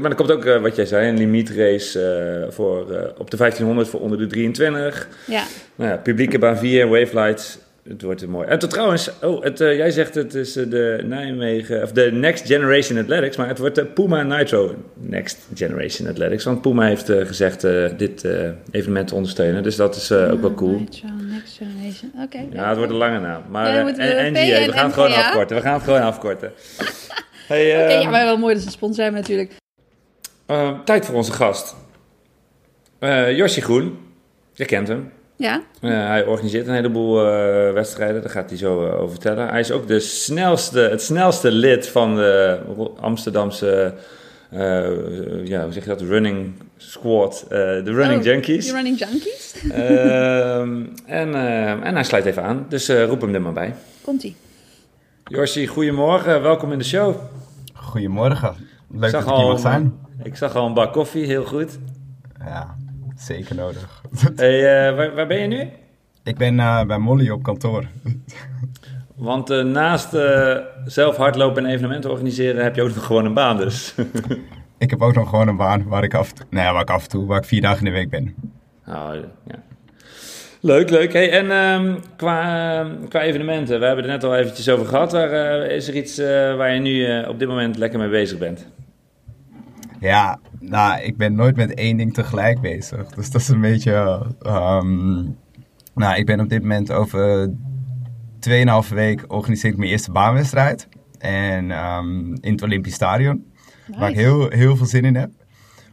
[0.02, 1.99] maar er komt ook, uh, wat jij zei, een limietrace
[2.45, 2.80] uh, voor,
[3.17, 5.08] op de 1500 voor onder de 23.
[5.28, 5.43] Ja.
[5.76, 7.58] Nou ja, publieke baan 4, wavelights.
[7.89, 8.47] Het wordt er mooi.
[8.47, 12.45] En tot trouwens, oh, het, uh, jij zegt het is de Nijmegen, of de Next
[12.45, 16.43] Generation Athletics, maar het wordt de Puma Nitro Next Generation Athletics.
[16.43, 17.61] Want Puma heeft uh, gezegd
[17.97, 18.27] dit
[18.71, 20.79] evenement te ondersteunen, dus dat is ook wel cool.
[20.79, 22.23] Nitro Next Generation, oké.
[22.23, 23.43] Okay, ja, het wordt een lange naam.
[23.49, 25.55] Maar ja, NGA, we gaan het gewoon afkorten.
[25.55, 26.51] We gaan het gewoon afkorten.
[27.47, 29.51] hey, oké, okay, ja, maar wel mooi dat ze sponsor hebben natuurlijk.
[30.85, 31.75] tijd voor onze gast.
[33.35, 33.97] Josje Groen,
[34.53, 35.11] je kent hem.
[35.35, 35.63] Ja.
[35.81, 39.47] Uh, hij organiseert een heleboel uh, wedstrijden, daar gaat hij zo uh, over vertellen.
[39.47, 42.59] Hij is ook de snelste, het snelste lid van de
[42.99, 43.93] Amsterdamse,
[45.43, 48.65] ja, hoe zeg je dat, running squad, de Running oh, Junkies.
[48.65, 49.55] De Running Junkies?
[49.71, 51.35] Ehm, en,
[51.83, 53.75] en hij sluit even aan, dus roep hem er maar bij.
[54.01, 54.35] Komt-ie.
[55.23, 57.15] Jorsi, goedemorgen, welkom in de show.
[57.73, 58.55] Goedemorgen,
[58.91, 59.93] leuk dat ik hier mag zijn.
[60.23, 61.77] Ik zag al een bak koffie, heel goed.
[62.45, 62.75] Ja,
[63.17, 64.02] zeker nodig.
[64.36, 65.69] Hey, uh, waar, waar, ben je nu?
[66.23, 67.88] Ik ben uh, bij Molly op kantoor.
[69.15, 70.10] Want uh, naast
[70.86, 73.95] zelf hardlopen en evenementen organiseren heb je ook nog gewoon een baan dus.
[74.78, 77.10] ik heb ook nog gewoon een baan waar ik af, ja, waar ik af en
[77.10, 78.36] toe, waar ik vier dagen in de week ben.
[78.88, 79.12] Oh,
[79.47, 79.56] ja.
[80.60, 81.13] Leuk, leuk.
[81.13, 85.12] Hey, en um, qua, qua evenementen, we hebben het net al eventjes over gehad.
[85.12, 86.17] Waar, is er iets
[86.58, 88.67] waar je nu op dit moment lekker mee bezig bent?
[90.03, 93.09] Ja, nou, ik ben nooit met één ding tegelijk bezig.
[93.09, 94.25] Dus dat is een beetje.
[94.41, 95.37] Um,
[95.93, 97.53] nou, ik ben op dit moment over
[98.49, 100.87] 2,5 week organiseer ik mijn eerste baanwedstrijd.
[101.17, 103.51] En um, in het Olympisch Stadion.
[103.87, 103.99] Nice.
[103.99, 105.31] Waar ik heel, heel veel zin in heb.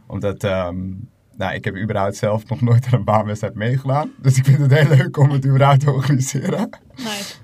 [0.07, 0.43] Omdat.
[0.43, 4.11] Um, nou, ik heb überhaupt zelf nog nooit aan een baanwedstrijd meegedaan.
[4.17, 6.69] Dus ik vind het heel leuk om het überhaupt te organiseren.
[6.95, 7.35] Nice.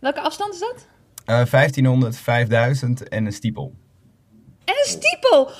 [0.00, 0.86] Welke afstand is dat?
[1.26, 3.74] Uh, 1500, 5000 en een stiepel.
[4.64, 5.50] En een stiepel!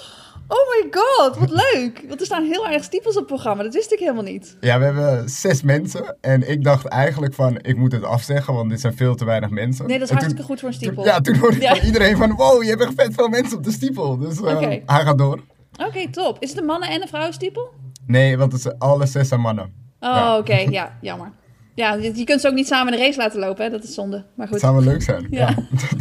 [0.50, 2.04] Oh my god, wat leuk.
[2.08, 3.62] Want er staan heel erg stiepels op het programma.
[3.62, 4.56] Dat wist ik helemaal niet.
[4.60, 6.16] Ja, we hebben zes mensen.
[6.20, 9.50] En ik dacht eigenlijk van, ik moet het afzeggen, want dit zijn veel te weinig
[9.50, 9.86] mensen.
[9.86, 11.02] Nee, dat is en hartstikke toen, goed voor een stiepel.
[11.02, 11.74] Toen, ja, toen hoorde ik ja.
[11.74, 14.18] van iedereen van, wow, je hebt echt vet veel mensen op de stiepel.
[14.18, 14.82] Dus uh, okay.
[14.86, 15.40] hij gaat door.
[15.72, 16.36] Oké, okay, top.
[16.40, 17.70] Is het een mannen- en een vrouwenstiepel?
[18.06, 19.64] Nee, want het zijn alle zes zijn mannen.
[19.64, 20.38] Oh, ja.
[20.38, 20.52] oké.
[20.52, 20.66] Okay.
[20.78, 21.32] Ja, jammer.
[21.74, 23.70] Ja, je kunt ze ook niet samen in de race laten lopen, hè?
[23.70, 24.24] Dat is zonde.
[24.36, 24.54] Maar goed.
[24.54, 25.26] Het zou wel leuk zijn.
[25.30, 25.54] Ja,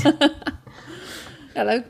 [0.04, 0.14] ja.
[1.54, 1.84] ja leuk.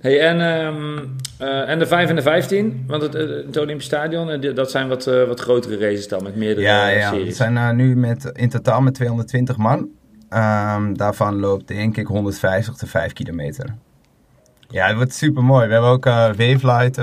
[0.00, 4.54] Hey, en, um, uh, en de 5 en de 15, want het, het Olympisch Stadion,
[4.54, 7.10] dat zijn wat, uh, wat grotere races dan met meerdere ja, ja.
[7.10, 7.28] series.
[7.28, 9.88] We zijn uh, nu met, in totaal met 220 man.
[10.30, 13.74] Um, daarvan loopt denk ik 150 te 5 kilometer.
[14.68, 15.66] Ja, het wordt super mooi.
[15.66, 16.98] We hebben ook Wavelight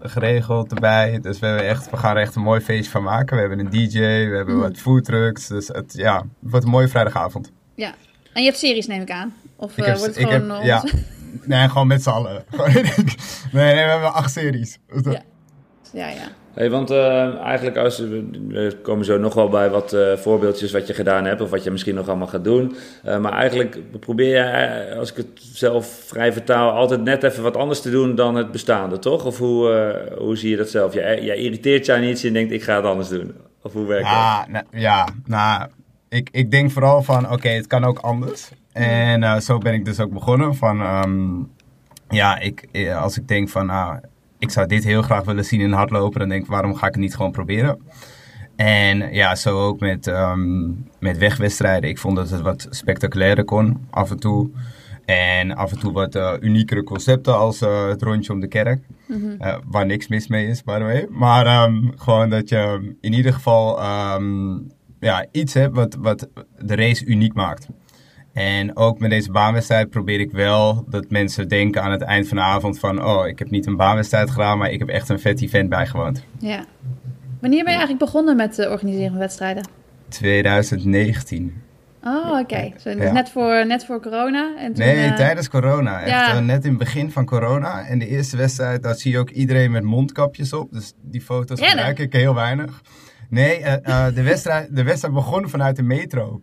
[0.00, 1.18] geregeld erbij.
[1.22, 3.34] Dus we, hebben echt, we gaan er echt een mooi feestje van maken.
[3.34, 4.60] We hebben een DJ, we hebben mm.
[4.60, 5.46] wat foodtrucks.
[5.46, 7.52] Dus het, ja, het wordt een mooie vrijdagavond.
[7.74, 7.94] Ja,
[8.32, 9.34] en je hebt series neem ik aan?
[9.56, 10.50] Of ik heb, wordt het ik gewoon...
[10.50, 10.84] Heb, ja.
[11.44, 12.44] Nee, gewoon met z'n allen.
[13.52, 14.78] nee, nee, we hebben acht series.
[15.02, 15.22] Ja,
[15.92, 16.08] ja.
[16.08, 16.28] ja.
[16.54, 20.86] Hey, want uh, eigenlijk, als we, komen zo nog wel bij wat uh, voorbeeldjes wat
[20.86, 22.76] je gedaan hebt of wat je misschien nog allemaal gaat doen.
[23.06, 27.56] Uh, maar eigenlijk probeer je, als ik het zelf vrij vertaal, altijd net even wat
[27.56, 29.24] anders te doen dan het bestaande, toch?
[29.24, 30.94] Of hoe, hoe zie je dat zelf?
[30.94, 33.34] Jij, jij irriteert je aan iets en je denkt, ik ga het anders doen.
[33.62, 34.48] Of hoe werkt ja, dat?
[34.48, 35.66] Nou, ja, nou,
[36.08, 38.50] ik, ik denk vooral van, oké, okay, het kan ook anders.
[38.72, 40.54] En uh, zo ben ik dus ook begonnen.
[40.54, 41.50] Van, um,
[42.08, 43.98] ja, ik, als ik denk van, nou,
[44.38, 46.92] ik zou dit heel graag willen zien in hardlopen, dan denk ik, waarom ga ik
[46.92, 47.78] het niet gewoon proberen?
[48.56, 51.90] En ja, zo ook met, um, met wegwedstrijden.
[51.90, 54.50] Ik vond dat het wat spectaculairer kon, af en toe.
[55.04, 58.80] En af en toe wat uh, uniekere concepten als uh, het rondje om de kerk.
[59.06, 59.36] Mm -hmm.
[59.40, 61.06] uh, waar niks mis mee is, by the way.
[61.10, 63.82] Maar um, gewoon dat je in ieder geval
[64.14, 66.28] um, ja, iets hebt wat, wat
[66.58, 67.68] de race uniek maakt.
[68.32, 72.36] En ook met deze baanwedstrijd probeer ik wel dat mensen denken aan het eind van
[72.36, 73.04] de avond van...
[73.04, 76.24] oh, ik heb niet een baanwedstrijd gedaan, maar ik heb echt een vet event bijgewoond.
[76.38, 76.64] Ja.
[77.40, 79.68] Wanneer ben je eigenlijk begonnen met het organiseren van wedstrijden?
[80.08, 81.62] 2019.
[82.04, 82.40] Oh, oké.
[82.40, 82.74] Okay.
[82.82, 83.12] Dus ja.
[83.12, 84.56] net, voor, net voor corona?
[84.58, 85.14] En toen, nee, uh...
[85.14, 86.00] tijdens corona.
[86.00, 86.34] Echt ja.
[86.34, 87.86] uh, net in het begin van corona.
[87.86, 90.72] En de eerste wedstrijd, daar zie je ook iedereen met mondkapjes op.
[90.72, 91.76] Dus die foto's Rennen.
[91.76, 92.82] gebruik ik heel weinig.
[93.28, 96.40] Nee, uh, de, wedstrijd, de wedstrijd begon vanuit de metro.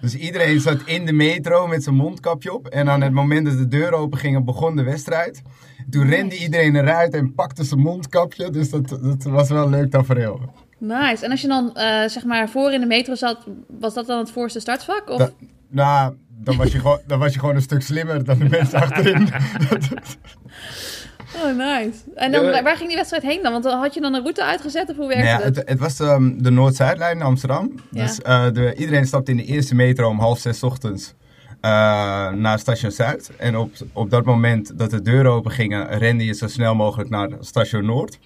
[0.00, 2.66] Dus iedereen zat in de metro met zijn mondkapje op.
[2.66, 5.42] En aan het moment dat de deur open gingen, begon de wedstrijd.
[5.90, 8.50] Toen rende iedereen eruit en pakte zijn mondkapje.
[8.50, 10.40] Dus dat, dat was wel een leuk tafereel.
[10.78, 11.24] Nice.
[11.24, 13.46] En als je dan uh, zeg maar voor in de metro zat,
[13.78, 15.10] was dat dan het voorste startvak?
[15.10, 15.18] Of?
[15.18, 15.30] Da,
[15.68, 18.80] nou, dan was, je gewoon, dan was je gewoon een stuk slimmer dan de mensen
[18.80, 19.28] achterin.
[21.36, 21.98] Oh, nice.
[22.14, 23.52] En dan, waar ging die wedstrijd heen dan?
[23.52, 25.56] Want had je dan een route uitgezet of hoe werkte nou ja, het?
[25.56, 25.68] het?
[25.68, 27.72] Het was um, de Noord-Zuidlijn in Amsterdam.
[27.90, 28.02] Ja.
[28.02, 31.14] Dus uh, de, iedereen stapte in de eerste metro om half zes ochtends
[31.60, 33.30] uh, naar station Zuid.
[33.36, 37.10] En op, op dat moment dat de deuren open gingen, rende je zo snel mogelijk
[37.10, 38.18] naar station Noord.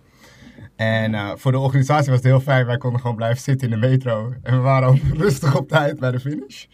[0.76, 2.66] En uh, voor de organisatie was het heel fijn.
[2.66, 4.32] Wij konden gewoon blijven zitten in de metro.
[4.42, 6.66] En we waren ook rustig op tijd bij de finish.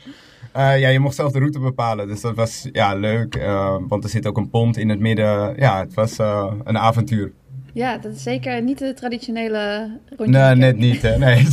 [0.56, 2.08] Uh, ja, je mocht zelf de route bepalen.
[2.08, 3.36] Dus dat was ja, leuk.
[3.36, 5.54] Uh, want er zit ook een pont in het midden.
[5.56, 7.32] Ja, het was uh, een avontuur.
[7.72, 10.38] Ja, dat is zeker niet de traditionele rondje.
[10.38, 11.02] Nee, net niet.
[11.02, 11.18] Hè?
[11.18, 11.46] Nee.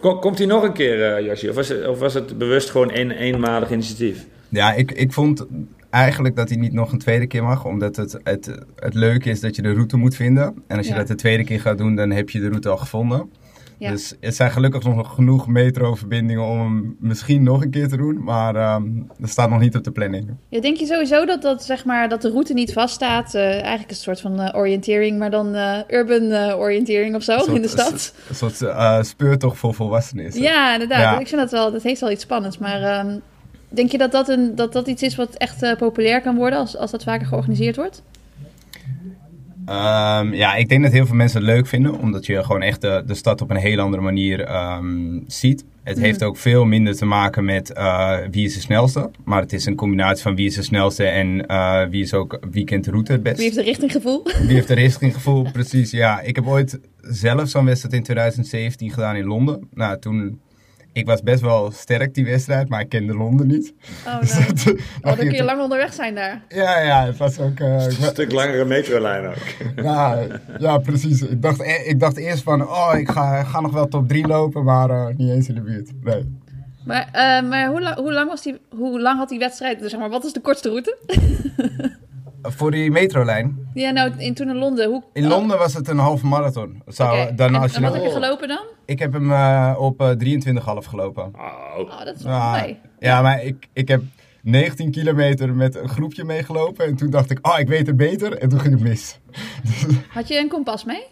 [0.20, 1.48] Komt hij nog een keer, Jasje?
[1.48, 4.26] Of was, het, of was het bewust gewoon een eenmalig initiatief?
[4.48, 5.46] Ja, ik, ik vond
[5.90, 7.64] eigenlijk dat hij niet nog een tweede keer mag.
[7.64, 10.62] Omdat het, het, het leuke is dat je de route moet vinden.
[10.66, 10.98] En als je Ja.
[10.98, 13.30] dat de tweede keer gaat doen, dan heb je de route al gevonden.
[13.78, 13.90] Ja.
[13.90, 18.22] Dus er zijn gelukkig nog genoeg metroverbindingen om hem misschien nog een keer te doen.
[18.24, 20.30] Maar um, dat staat nog niet op de planning.
[20.48, 23.34] Ja, denk je sowieso dat, dat, zeg maar, dat de route niet vaststaat?
[23.34, 27.56] Uh, eigenlijk een soort van uh, oriëntering, maar dan uh, urban oriëntering of zo soort-
[27.56, 28.14] in de stad.
[28.28, 30.36] Een soort speurtocht voor volwassenen is.
[30.36, 31.00] Ja, inderdaad.
[31.00, 31.18] Ja.
[31.18, 32.58] Ik vind dat wel, dat heeft wel iets spannends.
[32.58, 33.18] Maar ehm,
[33.68, 36.58] denk je dat dat, een, dat dat iets is wat echt eh, populair kan worden
[36.58, 38.02] als, als dat vaker georganiseerd wordt?
[39.68, 42.80] Um, ja, ik denk dat heel veel mensen het leuk vinden, omdat je gewoon echt
[42.80, 45.64] de, de stad op een heel andere manier um, ziet.
[45.82, 49.52] Het heeft ook veel minder te maken met uh, wie is de snelste, maar het
[49.52, 52.84] is een combinatie van wie is de snelste en uh, wie is ook wie kent
[52.84, 53.36] de route het best.
[53.36, 54.22] Wie heeft een richtinggevoel?
[54.24, 55.90] Wie heeft de richtinggevoel, precies.
[55.90, 59.68] Ja, ik heb ooit zelf zo'n wedstrijd in 2017 gedaan in Londen.
[59.74, 60.40] Nou, toen,
[60.98, 63.72] ik was best wel sterk die wedstrijd, maar ik kende Londen niet.
[64.06, 64.44] Oh, Dus nou.
[64.46, 64.68] dat-
[65.02, 66.42] Oh, dan kun je lang onderweg zijn daar.
[66.48, 67.58] Ja, ja, het was ook...
[67.60, 69.36] uh, ik Een stuk langere metrolijn ook.
[69.84, 70.18] ja,
[70.58, 71.22] ja, precies.
[71.22, 74.26] Ik dacht, e- ik dacht eerst van, oh, ik ga, ga nog wel top 3
[74.26, 75.90] lopen, maar uh, niet eens in de buurt.
[76.02, 76.36] Nee.
[76.84, 77.06] Maar,
[77.42, 79.80] uh, maar hoe, lang, hoe, lang was die, hoe lang had die wedstrijd?
[79.80, 80.96] Dus zeg maar, wat is de kortste route?
[82.50, 83.68] Voor die metrolijn.
[83.74, 84.88] Ja, nou, in, toen in Londen.
[84.88, 86.82] Hoe, In Londen was het een halve marathon.
[86.86, 87.34] Zou, Oké.
[87.34, 88.60] dan en, als je en wat heb je gelopen dan?
[88.84, 91.24] Ik heb hem uh, op uh, 23,5 gelopen.
[91.24, 94.02] Oh, Oh, dat is wel Ja, maar ik, ik heb
[94.42, 96.86] 19 kilometer met een groepje meegelopen.
[96.86, 98.38] En toen dacht ik, oh, ik weet het beter.
[98.38, 99.18] En toen ging het mis.
[100.14, 101.06] Had je een kompas mee?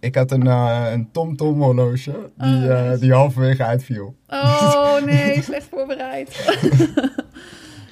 [0.00, 3.00] Ik had een, uh, een TomTom horloge die, Oh, uh, nice.
[3.00, 4.14] die halverwege uitviel.
[4.28, 6.28] Oh nee, slecht voorbereid.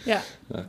[0.09, 0.21] ja,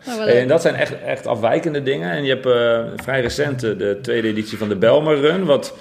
[0.06, 2.12] nou, en dat zijn echt, echt afwijkende dingen.
[2.12, 5.46] En je hebt eh, vrij recent eh, de tweede editie van de Belmer Run.
[5.46, 5.78] Wat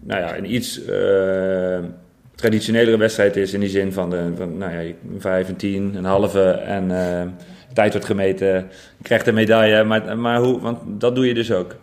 [0.00, 1.78] nou ja, een iets eh,
[2.34, 3.52] traditionelere wedstrijd is.
[3.52, 6.50] In die zin van, de, van nou ja, vijf en tien, een halve.
[6.50, 7.26] En eh,
[7.72, 8.46] tijd wordt gemeten.
[8.96, 9.84] Je krijgt een medaille.
[9.84, 11.76] Maar, maar hoe, want dat doe je dus ook.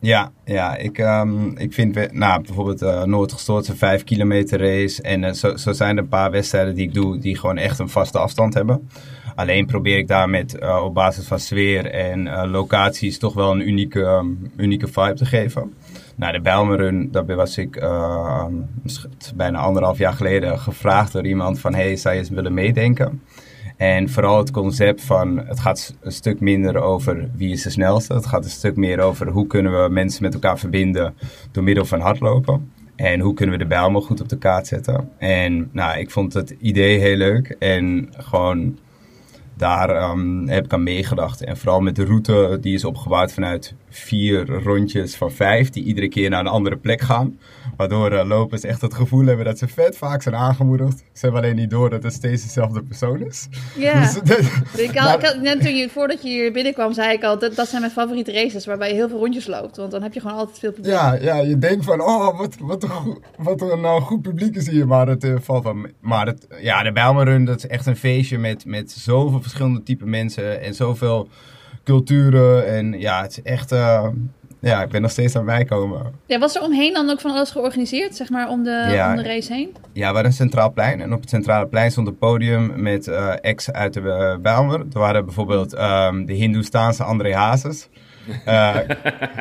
[0.00, 5.02] Ja, ja ik, um, ik vind nou, bijvoorbeeld uh, Noordgestoord een 5 kilometer race.
[5.02, 7.78] En uh, zo, zo zijn er een paar wedstrijden die ik doe die gewoon echt
[7.78, 8.88] een vaste afstand hebben.
[9.34, 13.50] Alleen probeer ik daar met uh, op basis van sfeer en uh, locaties toch wel
[13.50, 15.74] een unieke, um, unieke vibe te geven.
[16.16, 18.44] Nou, de Bijlmerun, daar was ik uh,
[19.34, 21.74] bijna anderhalf jaar geleden gevraagd door iemand van...
[21.74, 23.22] hey, zou je eens willen meedenken?
[23.76, 28.14] En vooral het concept van, het gaat een stuk minder over wie is de snelste.
[28.14, 31.14] Het gaat een stuk meer over hoe kunnen we mensen met elkaar verbinden
[31.52, 32.72] door middel van hardlopen.
[32.96, 35.10] En hoe kunnen we de Bijlmer goed op de kaart zetten.
[35.18, 38.78] En nou, ik vond het idee heel leuk en gewoon
[39.56, 41.44] daar um, heb ik aan meegedacht.
[41.44, 46.08] En vooral met de route, die is opgebouwd vanuit vier rondjes van vijf, die iedere
[46.08, 47.38] keer naar een andere plek gaan.
[47.76, 50.98] Waardoor uh, lopers echt het gevoel hebben dat ze vet vaak zijn aangemoedigd.
[50.98, 53.48] Ze hebben alleen niet door dat het steeds dezelfde persoon is.
[53.76, 57.22] Ja, Dus, ik had, ik had, net toen je, voordat je hier binnenkwam, zei ik
[57.22, 59.76] al, dat, dat zijn mijn favoriete races, waarbij je heel veel rondjes loopt.
[59.76, 60.92] Want dan heb je gewoon altijd veel publiek.
[60.92, 64.56] ja, ja, je denkt van, oh, wat, wat, een, goed, wat een nou goed publiek
[64.56, 64.86] is hier.
[64.86, 65.90] Maar het uh, valt van.
[66.00, 70.06] Maar het, ja, de Bijlmerun, dat is echt een feestje met, met zoveel verschillende type
[70.06, 71.28] mensen en zoveel
[71.84, 72.66] culturen.
[72.66, 73.72] En ja, het is echt.
[73.72, 74.06] Uh,
[74.60, 76.12] ja, ik ben nog steeds aan mij komen.
[76.26, 79.10] Ja, was er omheen dan ook van alles georganiseerd, zeg maar, om de, Ja.
[79.10, 79.76] om de race heen?
[79.92, 81.00] Ja, we hadden een centraal plein.
[81.00, 84.80] En op het centrale plein stond een podium met uh, ex uit de uh, Bijlmer.
[84.80, 87.88] Er waren bijvoorbeeld um, de Hindoestaanse André Hazes.
[88.46, 88.76] Uh,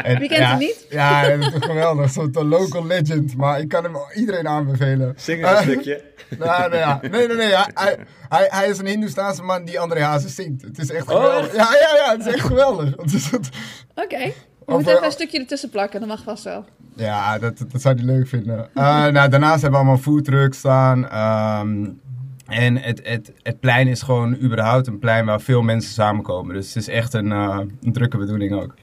[0.09, 0.85] en, Wie kent ja, hem niet?
[0.89, 2.11] Ja, dat is geweldig.
[2.11, 3.37] Zo'n local legend.
[3.37, 5.13] Maar ik kan hem iedereen aanbevelen.
[5.17, 6.01] Zing een stukje.
[6.39, 6.99] Nou, nou ja.
[7.01, 7.53] Nee, nee, nee.
[7.55, 7.97] Hij,
[8.29, 10.61] hij, hij is een Hindoestaanse man die André Hazes zingt.
[10.61, 11.45] Het is echt Oh, geweldig.
[11.45, 11.55] echt?
[11.55, 12.11] Ja, ja, ja.
[12.17, 12.95] Het is echt geweldig.
[12.95, 13.49] Oké.
[13.95, 14.25] Okay.
[14.25, 14.33] Je
[14.65, 16.65] Of, moet even een stukje ertussen plakken, dat mag vast wel.
[16.95, 18.57] Ja, dat, dat zou hij leuk vinden.
[18.57, 21.19] Uh, nou, daarnaast hebben we allemaal foodtrucks staan.
[21.59, 22.01] Um,
[22.53, 26.55] En het, het, het plein is gewoon überhaupt een plein waar veel mensen samenkomen.
[26.55, 28.73] Dus het is echt een, uh, een drukke bedoeling ook.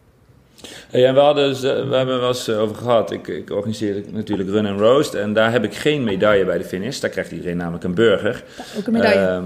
[0.90, 3.10] Hey, en we, hadden, dus, uh, we hebben wel eens over gehad.
[3.10, 5.14] Ik, ik organiseer natuurlijk Run and Roast.
[5.14, 6.98] En daar heb ik geen medaille bij de finish.
[6.98, 8.44] Daar krijgt iedereen namelijk een burger.
[8.78, 9.42] Ook een medaille.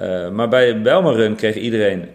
[0.00, 2.08] Uh, maar bij Belmar Run kreeg iedereen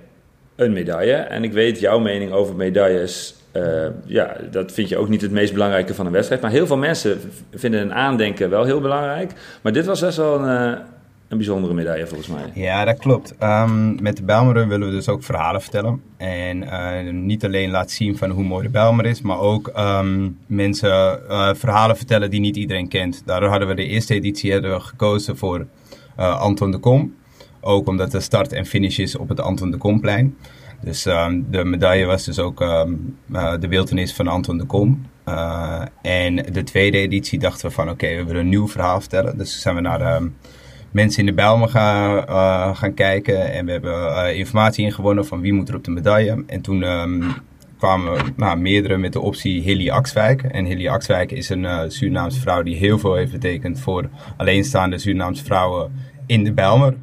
[0.55, 1.13] een medaille.
[1.13, 3.35] En ik weet jouw mening over medailles.
[3.53, 6.41] Uh, ja, dat vind je ook niet het meest belangrijke van een wedstrijd.
[6.41, 7.19] Maar heel veel mensen
[7.53, 9.31] vinden een aandenken wel heel belangrijk.
[9.61, 10.77] Maar dit was best wel een, uh,
[11.27, 12.51] een bijzondere medaille volgens mij.
[12.53, 13.33] Ja, dat klopt.
[13.43, 16.01] Um, met de Bijlmer willen we dus ook verhalen vertellen.
[16.17, 20.37] En uh, niet alleen laten zien van hoe mooi de Bijlmer is, maar ook um,
[20.45, 21.19] mensen
[21.57, 23.21] verhalen vertellen die niet iedereen kent.
[23.25, 25.67] Daardoor hadden we de eerste editie hadden we gekozen voor
[26.15, 27.15] Anton de Kom.
[27.61, 30.37] Ook omdat de start en finish is op het Anton de Komplein.
[30.81, 32.59] Dus um, de medaille was dus ook
[33.59, 35.05] de beeldenis van Anton de Kom.
[36.01, 39.37] En de tweede editie dachten we van oké, we willen een nieuw verhaal vertellen.
[39.37, 40.21] Dus zijn we naar
[40.91, 43.51] mensen in de Bijlmer gaan, uh, gaan kijken.
[43.51, 46.43] En we hebben informatie ingewonnen van wie moet er op de medaille.
[46.47, 46.85] En toen
[47.77, 50.43] kwamen nou, meerdere met de optie Hilly Axwijk.
[50.43, 55.43] En Hilly Axwijk is een Surinaamse vrouw die heel veel heeft betekend voor alleenstaande Surinaamse
[55.43, 55.91] vrouwen
[56.25, 56.93] in de Bijlmer.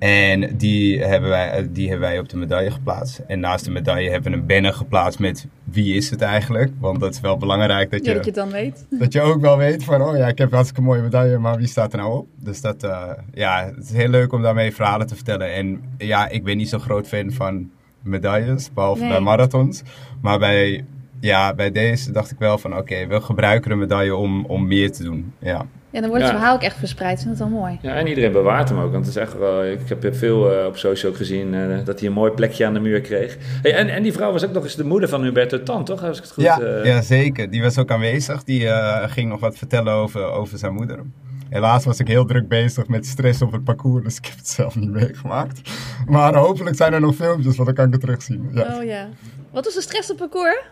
[0.00, 3.18] En die hebben, wij, die hebben wij op de medaille geplaatst.
[3.26, 6.72] En naast de medaille hebben we een banner geplaatst met wie is het eigenlijk.
[6.78, 8.86] Want dat is wel belangrijk dat je, ja, dat je dan weet.
[8.98, 11.56] Dat je ook wel weet van, oh ja, ik heb een hartstikke mooie medaille, maar
[11.56, 12.28] wie staat er nou op?
[12.36, 15.52] Dus dat, uh, ja, het is heel leuk om daarmee verhalen te vertellen.
[15.52, 17.70] En ja, ik ben niet zo groot fan van
[18.02, 19.10] medailles, behalve nee.
[19.10, 19.82] bij marathons.
[20.20, 20.84] Maar bij,
[21.20, 24.66] ja, bij deze dacht ik wel van, oké, okay, we gebruiken een medaille om, om
[24.66, 25.32] meer te doen.
[25.38, 25.66] Ja.
[25.92, 26.38] Ja, dan wordt het ja.
[26.38, 27.24] verhaal ook echt verspreid.
[27.24, 27.78] Dat is wel mooi.
[27.82, 28.92] Ja, en iedereen bewaart hem ook.
[28.92, 31.98] Want het is echt wel, ik heb veel uh, op social ook gezien uh, dat
[31.98, 33.36] hij een mooi plekje aan de muur kreeg.
[33.62, 36.04] Hey, en, en die vrouw was ook nog eens de moeder van Huberto Tan, toch?
[36.04, 36.84] Als ik het goed, ja, uh...
[36.84, 37.50] ja, zeker.
[37.50, 38.44] Die was ook aanwezig.
[38.44, 38.68] Die
[39.06, 40.98] ging nog wat vertellen over, over zijn moeder.
[41.48, 44.48] Helaas was ik heel druk bezig met stress op het parcours, dus ik heb het
[44.48, 45.60] zelf niet meegemaakt.
[46.06, 48.50] Maar hopelijk zijn er nog filmpjes, want dan kan ik het terugzien.
[48.54, 48.76] Ja.
[48.76, 49.08] Oh ja.
[49.50, 50.62] Wat was de stress op het parcours?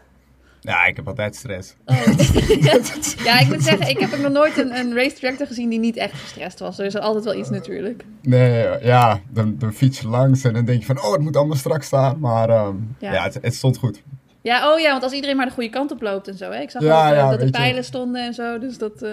[0.61, 1.75] Ja, ik heb altijd stress.
[1.85, 1.97] Oh.
[3.25, 5.79] ja, ik moet zeggen, ik heb ook nog nooit een, een race director gezien die
[5.79, 6.79] niet echt gestrest was.
[6.79, 8.05] Er is altijd wel iets natuurlijk.
[8.23, 11.37] Nee, ja, dan, dan fiets je langs en dan denk je van, oh, het moet
[11.37, 12.19] allemaal strak staan.
[12.19, 14.03] Maar um, ja, ja het, het, stond goed.
[14.49, 16.51] Ja, oh ja, want als iedereen maar de goede kant op loopt en zo.
[16.51, 16.61] Hè?
[16.61, 17.83] Ik zag ja, ook, ja, dat de pijlen je.
[17.83, 19.03] stonden en zo, dus dat...
[19.03, 19.11] Uh,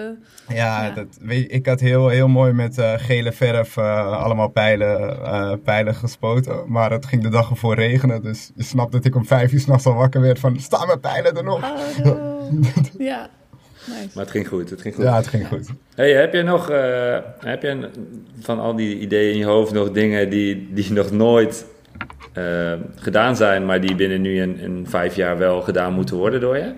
[0.48, 0.90] ja, ja.
[0.90, 6.62] Dat, weet, ik had heel, heel mooi met uh, gele verf allemaal pijlen, pijlen gespoten.
[6.66, 9.60] Maar het ging de dag ervoor regenen, dus je snapt dat ik om vijf uur
[9.60, 10.60] s'nachts al wakker werd van...
[10.60, 11.62] Staan mijn pijlen er nog?
[11.62, 12.44] Oh, no.
[12.98, 13.28] ja.
[13.86, 14.08] Nice.
[14.14, 15.04] Maar het ging goed, het ging goed.
[15.04, 15.68] Ja, het ging goed.
[15.94, 17.90] Hey, heb je nog, uh, heb je
[18.40, 21.66] van al die ideeën in je hoofd nog dingen die, die nog nooit
[22.34, 26.40] uh, gedaan zijn, maar die binnen nu in, in vijf jaar wel gedaan moeten worden
[26.40, 26.72] door je?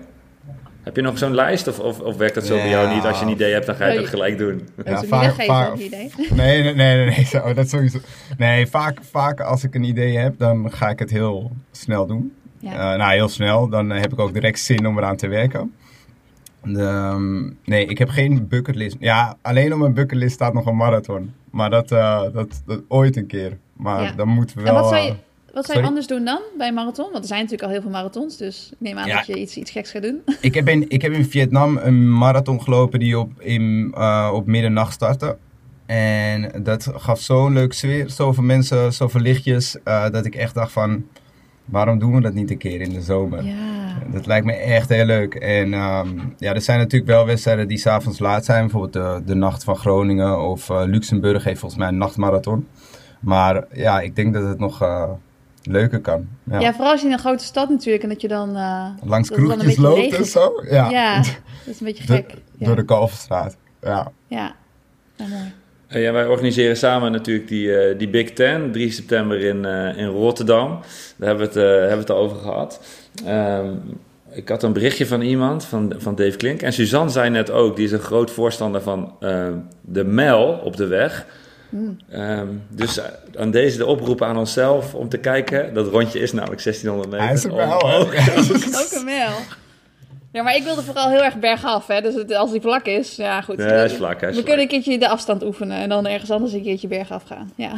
[0.83, 2.61] Heb je nog zo'n lijst of, of, of werkt dat zo ja.
[2.61, 3.03] bij jou niet?
[3.03, 4.67] Als je een idee hebt, dan ga je dat gelijk doen.
[4.85, 6.11] Ja, vaak, vaak, idee.
[6.29, 7.99] Nee, nee, nee, nee, nee zo, dat sowieso.
[8.37, 12.33] Nee, vaak, vaak als ik een idee heb, dan ga ik het heel snel doen.
[12.59, 12.71] Ja.
[12.71, 13.69] Uh, nou, heel snel.
[13.69, 15.73] Dan heb ik ook direct zin om eraan te werken.
[16.63, 18.95] De, um, nee, ik heb geen bucketlist.
[18.99, 21.33] Ja, alleen op mijn bucketlist staat nog een marathon.
[21.51, 23.57] Maar dat, uh, dat, dat ooit een keer.
[23.79, 24.11] Maar ja.
[24.11, 24.75] dan moeten we wel...
[24.75, 25.13] En wat zou je,
[25.53, 27.11] wat zou je anders doen dan bij een marathon?
[27.11, 29.15] Want er zijn natuurlijk al heel veel marathons, dus ik neem aan ja.
[29.15, 30.21] dat je iets, iets geks gaat doen.
[30.41, 34.45] Ik heb, in, ik heb in Vietnam een marathon gelopen die op, in, uh, op
[34.45, 35.37] middernacht startte.
[35.85, 40.71] En dat gaf zo'n leuk sfeer, zoveel mensen, zoveel lichtjes, uh, dat ik echt dacht
[40.71, 41.05] van,
[41.65, 43.43] waarom doen we dat niet een keer in de zomer?
[43.43, 43.79] Ja.
[44.11, 45.35] Dat lijkt me echt heel leuk.
[45.35, 49.35] En um, ja, er zijn natuurlijk wel wedstrijden die s'avonds laat zijn, bijvoorbeeld de, de
[49.35, 52.67] Nacht van Groningen of uh, Luxemburg heeft volgens mij een nachtmarathon.
[53.19, 55.11] Maar ja, ik denk dat het nog uh,
[55.63, 56.27] leuker kan.
[56.43, 56.59] Ja.
[56.59, 56.73] ja.
[56.73, 58.57] vooral als je in een grote stad natuurlijk en dat je dan...
[58.57, 60.63] Uh, Langs kroegjes loopt en zo.
[60.69, 60.89] Ja.
[60.89, 61.15] ja,
[61.65, 62.29] dat is een beetje gek.
[62.29, 62.65] De, ja.
[62.65, 64.11] Door de Kalverstraat, ja.
[64.27, 64.55] Ja,
[65.15, 65.53] ja mooi.
[65.91, 70.07] Ja, wij organiseren samen natuurlijk die, uh, die Big Ten, 3 september in, uh, in
[70.07, 70.79] Rotterdam.
[71.17, 72.81] Daar hebben we het, uh, hebben we het over gehad.
[73.27, 73.81] Um,
[74.31, 76.61] ik had een berichtje van iemand, van, van Dave Klink.
[76.61, 79.15] En Suzanne zei net ook, die is een groot voorstander van
[79.81, 81.25] de mijl op de weg.
[81.69, 81.97] Mm.
[82.13, 82.99] Um, dus
[83.37, 85.73] aan deze de oproep aan onszelf om te kijken.
[85.73, 87.25] Dat rondje is namelijk 1600 meter.
[87.25, 87.83] Hij is een mijl,
[88.83, 89.31] ook een mijl.
[90.31, 92.01] Ja, maar ik wilde vooral heel erg bergaf, hè.
[92.01, 93.57] Dus het, als die vlak is, ja goed.
[93.57, 94.45] Nee, hij is vlak, hij is we vlak.
[94.45, 97.51] kunnen een keertje de afstand oefenen en dan ergens anders een keertje bergaf gaan.
[97.55, 97.71] Ja.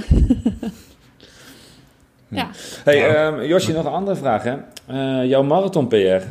[2.40, 2.50] ja.
[2.84, 4.56] Hey, um, Josje, nog een andere vraag, hè.
[4.92, 6.24] Uh, jouw marathon PR.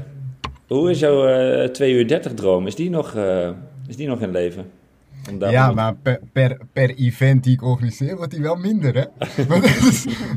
[0.67, 1.29] Hoe is jouw
[1.63, 2.67] uh, 2 uur 30 droom?
[2.67, 3.49] Is die nog, uh,
[3.87, 4.71] is die nog in leven?
[5.39, 9.05] Ja, maar per, per, per, event die ik organiseer, wordt die wel minder, hè?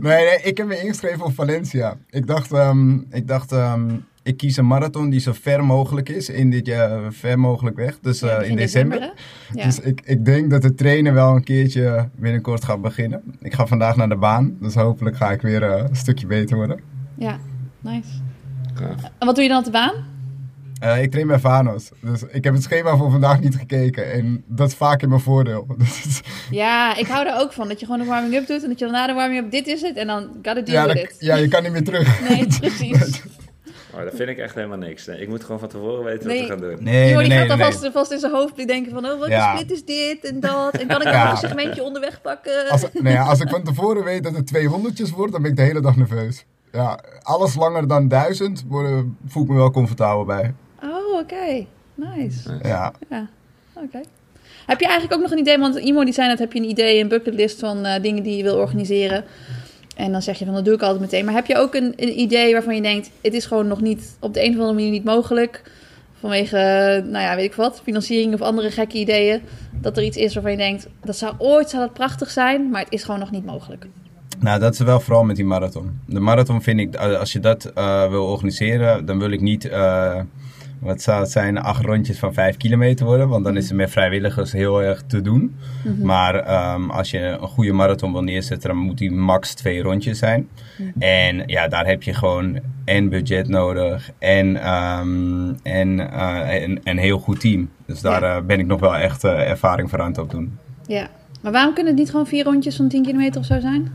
[0.02, 1.98] nee, nee, ik heb me ingeschreven op Valencia.
[2.10, 6.30] Ik dacht, um, ik dacht um, ik kies een marathon die zo ver mogelijk is
[6.30, 8.00] in dit jaar, ver mogelijk weg.
[8.00, 9.00] Dus Ja, eh, in december.
[9.00, 9.10] hè?
[9.54, 9.66] Ja.
[9.66, 13.24] Dus ik, ik denk dat het trainen wel een keertje binnenkort gaat beginnen.
[13.42, 16.56] Ik ga vandaag naar de baan, dus hopelijk ga ik weer eh, een stukje beter
[16.56, 16.80] worden.
[17.16, 17.38] ja,
[17.80, 18.10] nice.
[19.20, 20.13] En wat doe je dan op de baan?
[20.84, 24.12] Eh, ik train bij Vanos, dus ik heb het schema voor vandaag niet gekeken.
[24.12, 25.68] En dat is vaak in mijn voordeel.
[26.52, 27.68] Ja, ik hou er ook van.
[27.68, 29.82] Dat je gewoon een warming-up doet en dat je dan na de warming-up dit is
[29.82, 31.16] het en dan gotta deal ja, with dat- it.
[31.20, 32.30] ja, je kan niet meer terug.
[32.30, 33.22] Nee, precies.
[33.94, 35.06] Oh, dat vind ik echt helemaal niks.
[35.06, 36.48] Nee, ik moet gewoon van tevoren weten Nee.
[36.48, 36.84] wat we gaan doen.
[36.84, 37.66] Nee, Jor, nee, die nee, gaat nee.
[37.66, 39.56] alvast vast in zijn hoofd denken van, oh, welke Ja.
[39.58, 40.74] split is dit en dat?
[40.78, 41.32] En kan ik nog Ja.
[41.32, 42.70] een segmentje onderweg pakken?
[42.70, 45.64] Als, nee, als ik van tevoren weet dat het 200 wordt, dan ben ik de
[45.64, 46.46] hele dag nerveus.
[46.72, 50.54] Ja, alles langer dan 1000 worden, voel ik me wel comfortabel bij.
[51.24, 51.66] Oké.
[51.96, 52.60] Nice.
[52.62, 52.94] Ja.
[53.10, 53.28] Ja,
[53.74, 54.02] oké.
[54.66, 56.70] Heb je eigenlijk ook nog een idee, want Imo die zei net, heb je een
[56.70, 59.24] idee, een bucketlist van eh, dingen die je wil organiseren?
[59.96, 61.26] En dan zeg je van, dat doe ik altijd meteen.
[61.26, 64.18] Maar heb je ook een, een idee waarvan je denkt, het is gewoon nog niet,
[64.20, 65.72] op de een of andere manier niet mogelijk?
[66.20, 69.42] Vanwege, eh, nou ja, weet ik wat, financiering of andere gekke ideeën.
[69.82, 72.84] Dat er iets is waarvan je denkt, dat zou ooit zou dat prachtig zijn, maar
[72.84, 73.88] het is gewoon nog niet mogelijk.
[74.40, 76.00] Nou, dat is wel vooral met die marathon.
[76.06, 80.20] De marathon vind ik, als je dat eh, wil organiseren, dan wil ik niet, eh,
[80.84, 83.30] wat zou het zijn, acht rondjes van vijf kilometer worden.
[83.30, 85.56] Want dan is het met vrijwilligers heel erg te doen.
[86.02, 90.20] Maar ehm, als je een goede marathon wil neerzetten, dan moet die max twee rondjes
[90.20, 90.48] zijn.
[91.00, 96.98] En ja, daar heb je gewoon en budget nodig en, ehm, en eh, een, een
[96.98, 97.70] heel goed team.
[97.86, 98.36] Dus daar Ja.
[98.38, 100.58] eh, ben ik nog wel echt eh, ervaring voor aan het opdoen.
[100.88, 101.08] Ja.
[101.42, 103.92] Maar waarom kunnen het niet gewoon vier rondjes van 10 kilometer of zo zijn?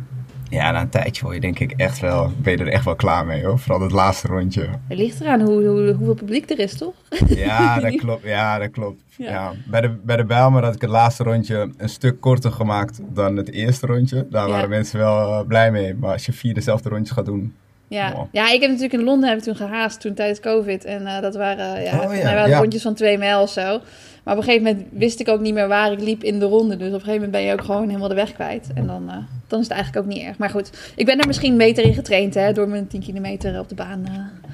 [0.51, 2.95] Ja, na een tijdje word je denk ik echt wel, ben je er echt wel
[2.97, 3.59] klaar mee hoor.
[3.59, 4.69] Vooral het laatste rondje.
[4.89, 6.95] Het ligt eraan hoe, hoe, hoeveel publiek er is, toch?
[7.29, 8.25] Ja, dat klopt.
[8.25, 9.03] Ja, dat klopt.
[9.17, 9.31] Ja.
[9.31, 9.53] Ja.
[9.67, 13.37] Bij, de, bij de Bijlmer had ik het laatste rondje een stuk korter gemaakt dan
[13.37, 14.27] het eerste rondje.
[14.31, 14.53] Daar Ja.
[14.53, 15.95] waren mensen wel eh, blij mee.
[15.95, 17.55] Maar als je vier dezelfde rondjes gaat doen.
[17.89, 18.13] Ja.
[18.13, 18.27] Wow.
[18.33, 20.85] ja, ik heb natuurlijk in Londen heb ik toen gehaast toen tijdens COVID.
[20.85, 22.59] En eh, dat waren, ja, Oh, ja, waren ja.
[22.59, 23.81] rondjes van twee mijl of zo.
[24.29, 26.45] Maar op een gegeven moment wist ik ook niet meer waar ik liep in de
[26.45, 26.77] ronde.
[26.77, 28.69] Dus op een gegeven moment ben je ook gewoon helemaal de weg kwijt.
[28.75, 29.17] En dan, eh,
[29.47, 30.39] dan is het eigenlijk ook niet erg.
[30.39, 33.69] Maar goed, ik ben er misschien beter in getraind hè, door mijn 10 kilometer op
[33.69, 34.07] de baan.
[34.07, 34.51] eh.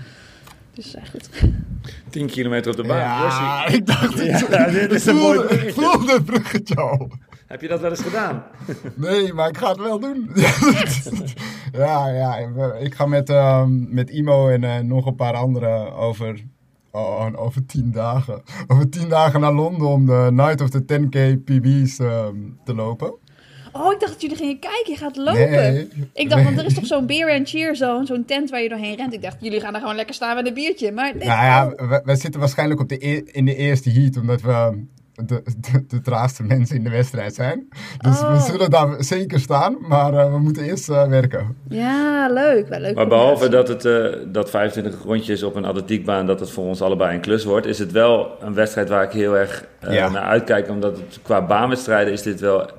[0.75, 1.29] Dus eh, goed.
[2.11, 2.99] 10 kilometer op de baan.
[2.99, 4.47] Ja, ik dacht het.
[4.51, 5.73] Ja, dit is een mooi bruggetje.
[5.73, 7.11] voelde het bruggetje al.
[7.47, 8.43] heb je dat wel eens gedaan?
[8.95, 10.31] Nee, maar ik ga het wel doen.
[11.73, 12.37] ja, ja.
[12.79, 16.45] Ik ga met, ehm, met Imo en eh, nog een paar anderen over,
[16.95, 18.43] oh, over tien dagen.
[18.67, 23.15] Over tien dagen naar Londen om de Night of the 10K PB's ehm, te lopen.
[23.73, 24.93] Oh, ik dacht dat jullie gingen kijken.
[24.93, 25.51] Je gaat lopen.
[25.51, 25.89] Nee.
[26.13, 26.45] Ik dacht, Nee.
[26.45, 29.13] want er is toch zo'n beer and cheer zone, zo'n tent waar je doorheen rent.
[29.13, 30.93] Ik dacht, jullie gaan er gewoon lekker staan met een biertje.
[30.93, 31.29] Maar nee.
[31.29, 34.85] Nou ja, wij zitten waarschijnlijk op de e- in de eerste heat, omdat we
[35.15, 37.69] de, de, de traagste mensen in de wedstrijd zijn.
[37.99, 38.33] Dus Oh.
[38.33, 41.57] we zullen daar zeker staan, maar eh, we moeten eerst eh, werken.
[41.69, 42.69] Ja, leuk.
[42.69, 42.95] Wel leuk.
[42.95, 46.83] Maar behalve dat het eh, dat 25 rondjes op een atletiekbaan, dat het voor ons
[46.83, 50.09] allebei een klus wordt, is het wel een wedstrijd waar ik heel erg eh, Ja.
[50.09, 50.69] naar uitkijk.
[50.69, 52.71] Omdat het, qua baanwedstrijden is dit wel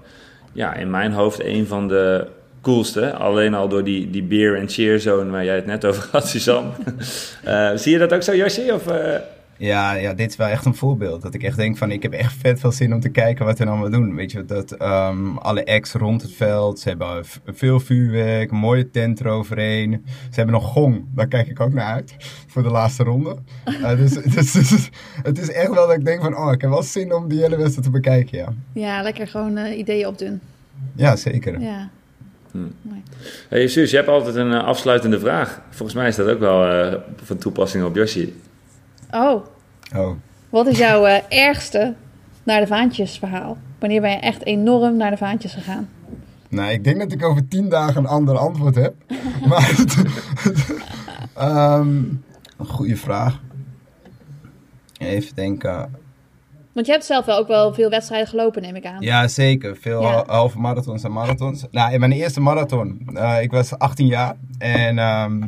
[0.54, 2.28] ja, in mijn hoofd een van de
[2.62, 3.14] coolste.
[3.14, 6.28] Alleen al door die, die beer en cheer zone waar jij het net over had,
[6.28, 6.70] Suzanne.
[7.44, 8.74] Eh, zie je dat ook zo, Josje?
[8.74, 9.16] Of, eh,
[9.58, 11.22] Ja, ja, dit is wel echt een voorbeeld.
[11.22, 13.58] Dat ik echt denk van, ik heb echt vet veel zin om te kijken wat
[13.58, 14.16] ze allemaal doen.
[14.16, 18.90] Weet je, dat ehm, alle acts rond het veld, ze hebben veel vuurwerk, een mooie
[18.90, 20.06] tent eroverheen.
[20.08, 22.16] Ze hebben nog gong, daar kijk ik ook naar uit,
[22.52, 23.36] voor de laatste ronde.
[23.64, 24.90] Eh, dus dus- dus
[25.24, 27.42] het is echt wel dat ik denk van, oh, ik heb wel zin om die
[27.42, 28.54] hele wedstrijd te bekijken, ja.
[28.74, 30.40] Ja, lekker gewoon eh, ideeën opdoen.
[30.96, 31.60] Ja, zeker.
[31.60, 31.90] Ja.
[32.52, 32.74] Hmm.
[32.82, 33.02] Mooi.
[33.50, 35.62] Hey Suus, je hebt altijd een eh, afsluitende vraag.
[35.70, 38.34] Volgens mij is dat ook wel eh, van toepassing op Yoshi.
[39.12, 39.46] Oh,
[39.96, 40.16] Oh.
[40.50, 41.94] wat is jouw eh, ergste
[42.44, 43.58] naar de vaantjes verhaal?
[43.80, 45.90] Wanneer ben je echt enorm naar de vaantjes gegaan?
[46.50, 48.94] Nou, ik denk dat ik over tien dagen een ander antwoord heb.
[49.50, 49.76] maar
[51.34, 51.88] Ehm,
[52.58, 53.42] een goede vraag.
[54.98, 55.96] Even denken.
[56.72, 59.02] Want je hebt zelf wel ook wel veel wedstrijden gelopen, neem ik aan.
[59.02, 59.76] Ja, zeker.
[59.76, 60.24] Veel Ja.
[60.28, 61.66] halve marathons en marathons.
[61.72, 64.36] Nou, in mijn eerste marathon, eh, ik was 18 jaar.
[64.58, 65.42] En ehm,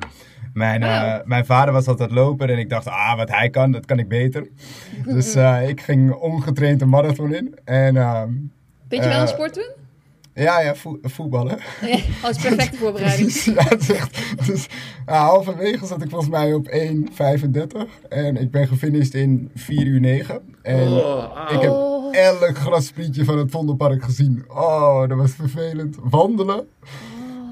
[0.57, 1.21] mijn, eh, Wauw.
[1.25, 2.49] mijn vader was altijd loper.
[2.49, 4.47] En ik dacht, ah, wat hij kan, dat kan ik beter.
[5.13, 7.55] dus eh, ik ging ongetraind een marathon in.
[7.65, 8.29] En ehm,
[8.89, 9.69] Vind je wel een Eh, sport doen?
[10.33, 11.57] ja, ja, vo- voetballen.
[11.81, 13.31] Ja, als perfecte voorbereiding.
[13.31, 14.67] Precies, ja, het is echt, dus,
[15.05, 20.41] halverwege zat ik volgens mij op 1,35 en ik ben gefinished in 4 uur 9.
[20.61, 22.15] En Oh, ik heb Oh.
[22.15, 24.45] elk grassprietje van het Vondelpark gezien.
[24.47, 25.95] Oh, dat was vervelend.
[26.03, 26.67] Wandelen.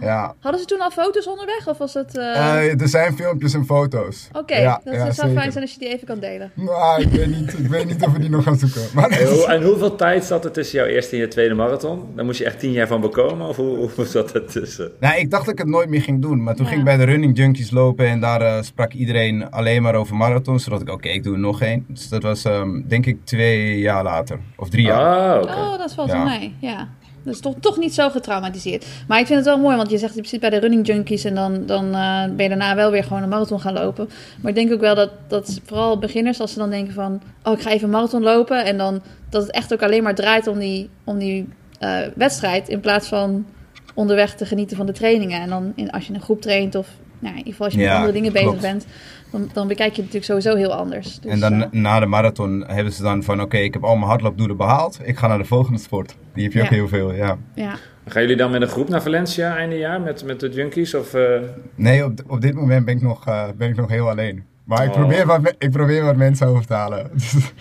[0.01, 0.33] Ja.
[0.39, 1.67] Hadden ze toen al foto's onderweg?
[1.67, 2.17] Of was het...
[2.17, 2.23] eh,
[2.65, 4.29] Eh, er zijn filmpjes en foto's.
[4.33, 5.31] Oké, ja, dat ja, zou zeker.
[5.41, 6.51] fijn zijn als je die even kan delen.
[6.53, 8.81] Nou, ik weet, niet, ik weet niet of we die nog gaan zoeken.
[8.93, 12.03] Maar En, hoe- en hoeveel tijd zat er tussen jouw eerste en je tweede marathon?
[12.15, 13.47] Daar moest je echt tien jaar van bekomen?
[13.47, 14.91] Of hoe, hoe zat dat tussen?
[14.99, 16.43] Nou, ik dacht dat ik het nooit meer ging doen.
[16.43, 16.69] Maar toen Ja.
[16.71, 20.15] ging ik bij de Running Junkies lopen en daar eh, sprak iedereen alleen maar over
[20.15, 20.63] marathons.
[20.63, 21.85] Zodat ik, oké, ik doe er nog één.
[21.87, 24.39] Dus dat was ehm, denk ik twee jaar later.
[24.55, 25.33] Of drie jaar.
[25.35, 25.51] Ah, oké.
[25.53, 26.15] Oh, dat valt Ja.
[26.23, 26.55] wel mee.
[26.59, 26.87] Ja.
[27.25, 28.85] Is toch, toch niet zo getraumatiseerd.
[29.07, 31.23] Maar ik vind het wel mooi, want je zegt je zit bij de running junkies
[31.23, 34.09] en dan, dan eh, ben je daarna wel weer gewoon een marathon gaan lopen.
[34.41, 37.53] Maar ik denk ook wel dat, dat vooral beginners, als ze dan denken van, oh
[37.53, 38.65] ik ga even een marathon lopen.
[38.65, 41.47] En dan dat het echt ook alleen maar draait om die, om die
[41.79, 43.45] eh, wedstrijd in plaats van
[43.93, 45.41] onderweg te genieten van de trainingen.
[45.41, 46.87] En dan in, als je een groep traint of
[47.19, 48.61] nou, in ieder geval als je met andere dingen bezig klopt.
[48.61, 48.85] bent,
[49.31, 51.19] dan, dan bekijk je het natuurlijk sowieso heel anders.
[51.19, 53.95] Dus, en dan eh, na de marathon hebben ze dan van, oké, ik heb al
[53.95, 54.99] mijn hardloopdoelen behaald.
[55.03, 56.15] Ik ga naar de volgende sport.
[56.33, 57.37] Die heb je ook heel veel, ja.
[57.55, 57.75] ja.
[58.07, 60.93] Gaan jullie dan met een groep naar Valencia einde jaar met, met de junkies?
[60.95, 61.39] Of, eh,
[61.75, 64.43] Nee, op, op dit moment ben ik nog, eh, ben ik nog heel alleen.
[64.63, 64.95] Maar ik, Oh.
[64.95, 67.11] probeer wat, ik probeer wat mensen over te halen.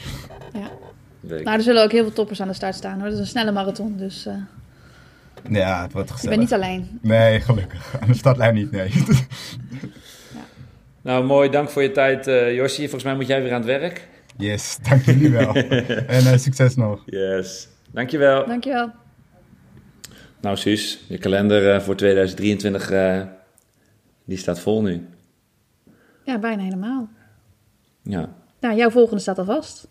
[0.52, 0.68] ja.
[1.20, 3.04] Nou, er zullen ook heel veel toppers aan de start staan hoor.
[3.04, 4.34] Dat is een snelle marathon, dus eh
[5.50, 6.36] ja, het wordt je gezellig.
[6.38, 6.98] bent niet alleen.
[7.02, 7.96] Nee, gelukkig.
[8.00, 8.90] Aan de startlijn niet, nee.
[11.02, 11.50] Nou, mooi.
[11.50, 12.80] Dank voor je tijd, eh Josje.
[12.80, 14.08] Volgens mij moet jij weer aan het werk.
[14.36, 15.54] yes, dank jullie wel.
[16.16, 17.02] en eh, succes nog.
[17.06, 17.68] Yes.
[17.92, 18.46] Dankjewel.
[18.46, 18.90] Dankjewel.
[20.40, 23.20] Nou, Suus, je kalender eh, voor 2023, eh,
[24.24, 25.06] die staat vol nu.
[26.24, 27.08] Ja, bijna helemaal.
[28.02, 28.28] Ja.
[28.60, 29.88] Nou, jouw volgende staat al vast.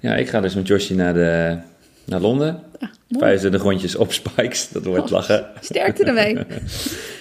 [0.00, 1.58] ja, ik ga dus met Josje naar, de,
[2.04, 2.62] naar Londen.
[2.80, 3.24] Ja, mooi.
[3.24, 4.68] 25 rondjes op spikes.
[4.68, 5.46] Dat wordt lachen.
[5.60, 6.34] Sterkte ermee.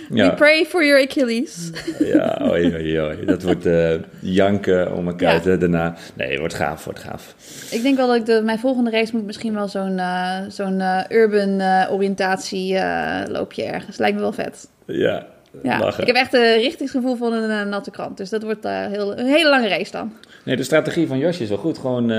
[0.10, 1.70] We Ja, pray for your Achilles.
[2.00, 3.26] ja oei, oei, oei.
[3.26, 5.40] dat wordt eh, janken om elkaar Ja.
[5.40, 5.96] te daarna.
[6.16, 7.36] Nee, wordt gaaf, wordt gaaf.
[7.72, 10.82] Ik denk wel dat ik de, mijn volgende race moet misschien wel zo'n eh, zo'n
[10.82, 12.74] eh, urban oriëntatie
[13.28, 13.98] loopje ergens.
[13.98, 14.68] Lijkt me wel vet.
[14.86, 15.28] Ja,
[15.64, 16.02] Ja, lachen.
[16.02, 18.18] ik heb echt een richtingsgevoel van een natte krant.
[18.18, 20.14] Dus dat wordt eh, heel, een hele lange race dan.
[20.46, 21.78] Nee, de strategie van Josje is wel goed.
[21.78, 22.12] Gewoon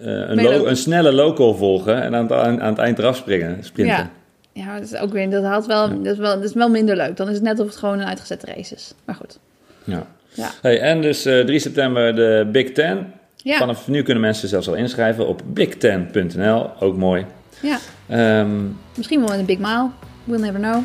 [0.00, 0.60] een, Meelopen.
[0.60, 4.10] lo- een snelle local volgen en aan het, aan, aan het eind eraf springen, sprinten.
[4.52, 4.74] Ja.
[4.78, 7.16] Dat is ook weer, dat haalt wel, dat is wel, dat is wel minder leuk.
[7.16, 8.94] Dan is het net of het gewoon een uitgezette race is.
[9.04, 9.38] Maar goed.
[9.84, 10.06] Ja.
[10.32, 10.50] Ja.
[10.62, 13.12] Hey, en dus eh, 3 september de Big Ten.
[13.36, 16.70] Ja, Vanaf nu kunnen mensen zelfs al inschrijven op bigten.nl.
[16.80, 17.26] Ook mooi.
[17.62, 17.78] ja.
[18.08, 18.50] Ehm,
[18.96, 19.88] misschien wel met een big mile.
[20.24, 20.82] We'll never know.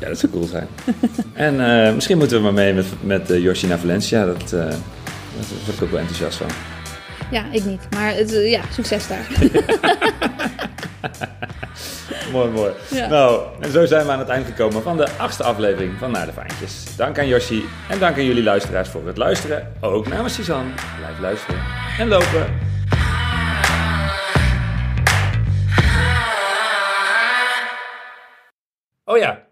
[0.00, 0.66] ja, dat zou cool zijn.
[1.34, 4.24] en eh, misschien moeten we maar mee met, met eh, naar Valencia.
[4.26, 4.74] Dat, eh, daar
[5.64, 6.46] word ik ook wel enthousiast van.
[7.32, 7.80] Ja, ik niet.
[7.90, 9.26] Maar het, eh, ja, succes daar.
[12.32, 12.72] Mooi, mooi.
[12.90, 13.08] Ja.
[13.08, 16.26] Nou, en zo zijn we aan het eind gekomen van de achtste aflevering van Naar
[16.26, 16.96] de Vaantjes.
[16.96, 19.72] Dank aan Yoshi en dank aan jullie luisteraars voor het luisteren.
[19.80, 20.70] Ook namens Suzanne.
[20.98, 21.60] Blijf luisteren
[21.98, 22.46] en lopen.
[29.04, 29.42] Oh ja,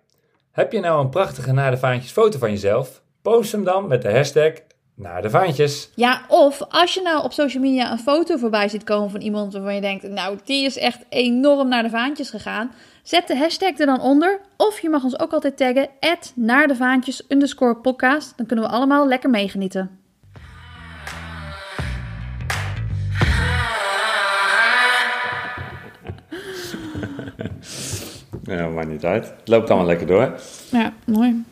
[0.51, 3.03] heb je nou een prachtige Naar de Vaantjes foto van jezelf?
[3.23, 4.53] Post hem dan met de hashtag
[5.01, 5.91] Naar de Vaantjes.
[5.95, 9.53] Ja, of als je nou op social media een foto voorbij ziet komen van iemand
[9.53, 12.73] waarvan je denkt, nou, die is echt enorm naar de vaantjes gegaan.
[13.03, 14.41] Zet de hashtag er dan onder.
[14.57, 15.89] Of je mag ons ook altijd taggen,
[16.35, 18.33] naar de vaantjes underscore podcast.
[18.37, 19.91] Dan kunnen we allemaal lekker meegenieten.
[28.43, 29.27] Ja, maakt niet uit.
[29.27, 30.41] Het loopt allemaal lekker door.
[30.71, 31.45] Ja, mooi.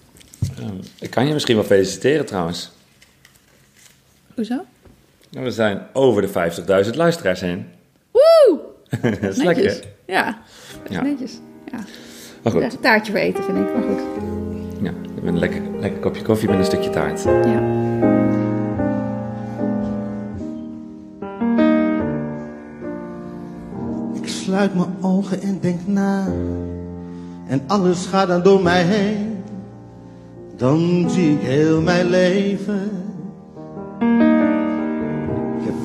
[1.01, 2.71] Ik kan je misschien wel feliciteren trouwens.
[4.39, 4.65] Hoezo?
[5.31, 6.29] We zijn over de
[6.87, 7.67] 50.000 luisteraars heen.
[8.11, 8.59] Woe!
[9.03, 9.45] dat is Netjes.
[9.45, 9.85] lekker.
[10.07, 10.39] Ja,
[10.89, 11.03] Ja.
[11.03, 11.39] netjes.
[11.73, 11.79] Ja.
[12.43, 13.75] Maar goed, Ja, een taartje voor eten, vind ik.
[13.75, 14.01] Maar goed.
[14.83, 14.93] ja,
[15.25, 17.23] een lekker, lekker kopje koffie met een stukje taart.
[17.23, 17.77] Ja.
[24.15, 26.27] Ik sluit mijn ogen en denk na.
[27.47, 29.37] En alles gaat dan door mij heen.
[30.57, 32.91] Dan zie ik heel mijn leven.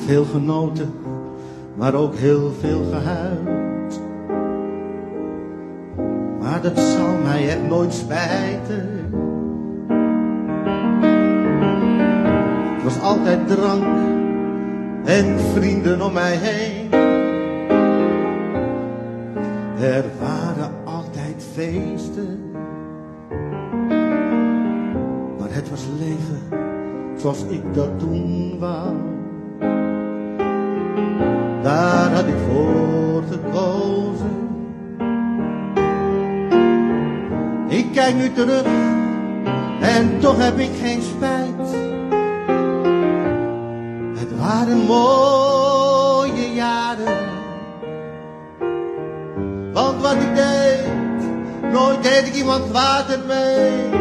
[0.06, 0.92] Veel genoten,
[1.74, 4.00] maar ook heel veel gehuild.
[6.40, 8.88] Maar dat zal mij echt nooit spijten.
[12.74, 13.84] Het was altijd drank
[15.04, 16.92] en vrienden om mij heen.
[19.80, 22.52] Er waren altijd feesten.
[25.38, 26.42] Maar het was leven
[27.16, 29.13] zoals ik dat toen wou
[31.62, 34.32] daar had ik voor gekozen.
[37.68, 38.66] Ik kijk nu terug
[39.80, 41.68] en toch heb ik geen spijt.
[44.18, 47.18] Het waren mooie jaren,
[49.72, 53.93] want wat ik deed, nooit deed ik iemand water mee.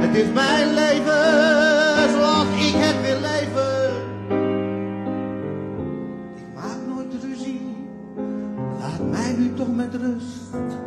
[0.00, 3.90] Het is mijn leven zoals ik het wil leven.
[6.36, 7.76] Ik maak nooit ruzie,
[8.80, 10.79] laat mij nu toch met rust.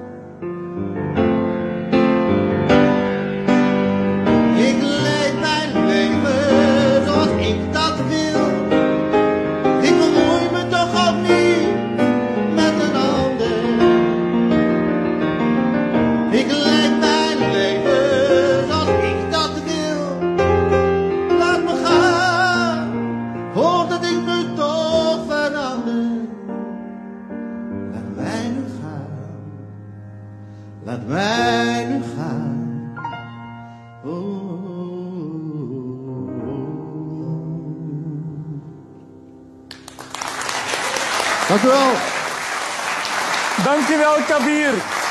[44.34, 45.02] Kabir.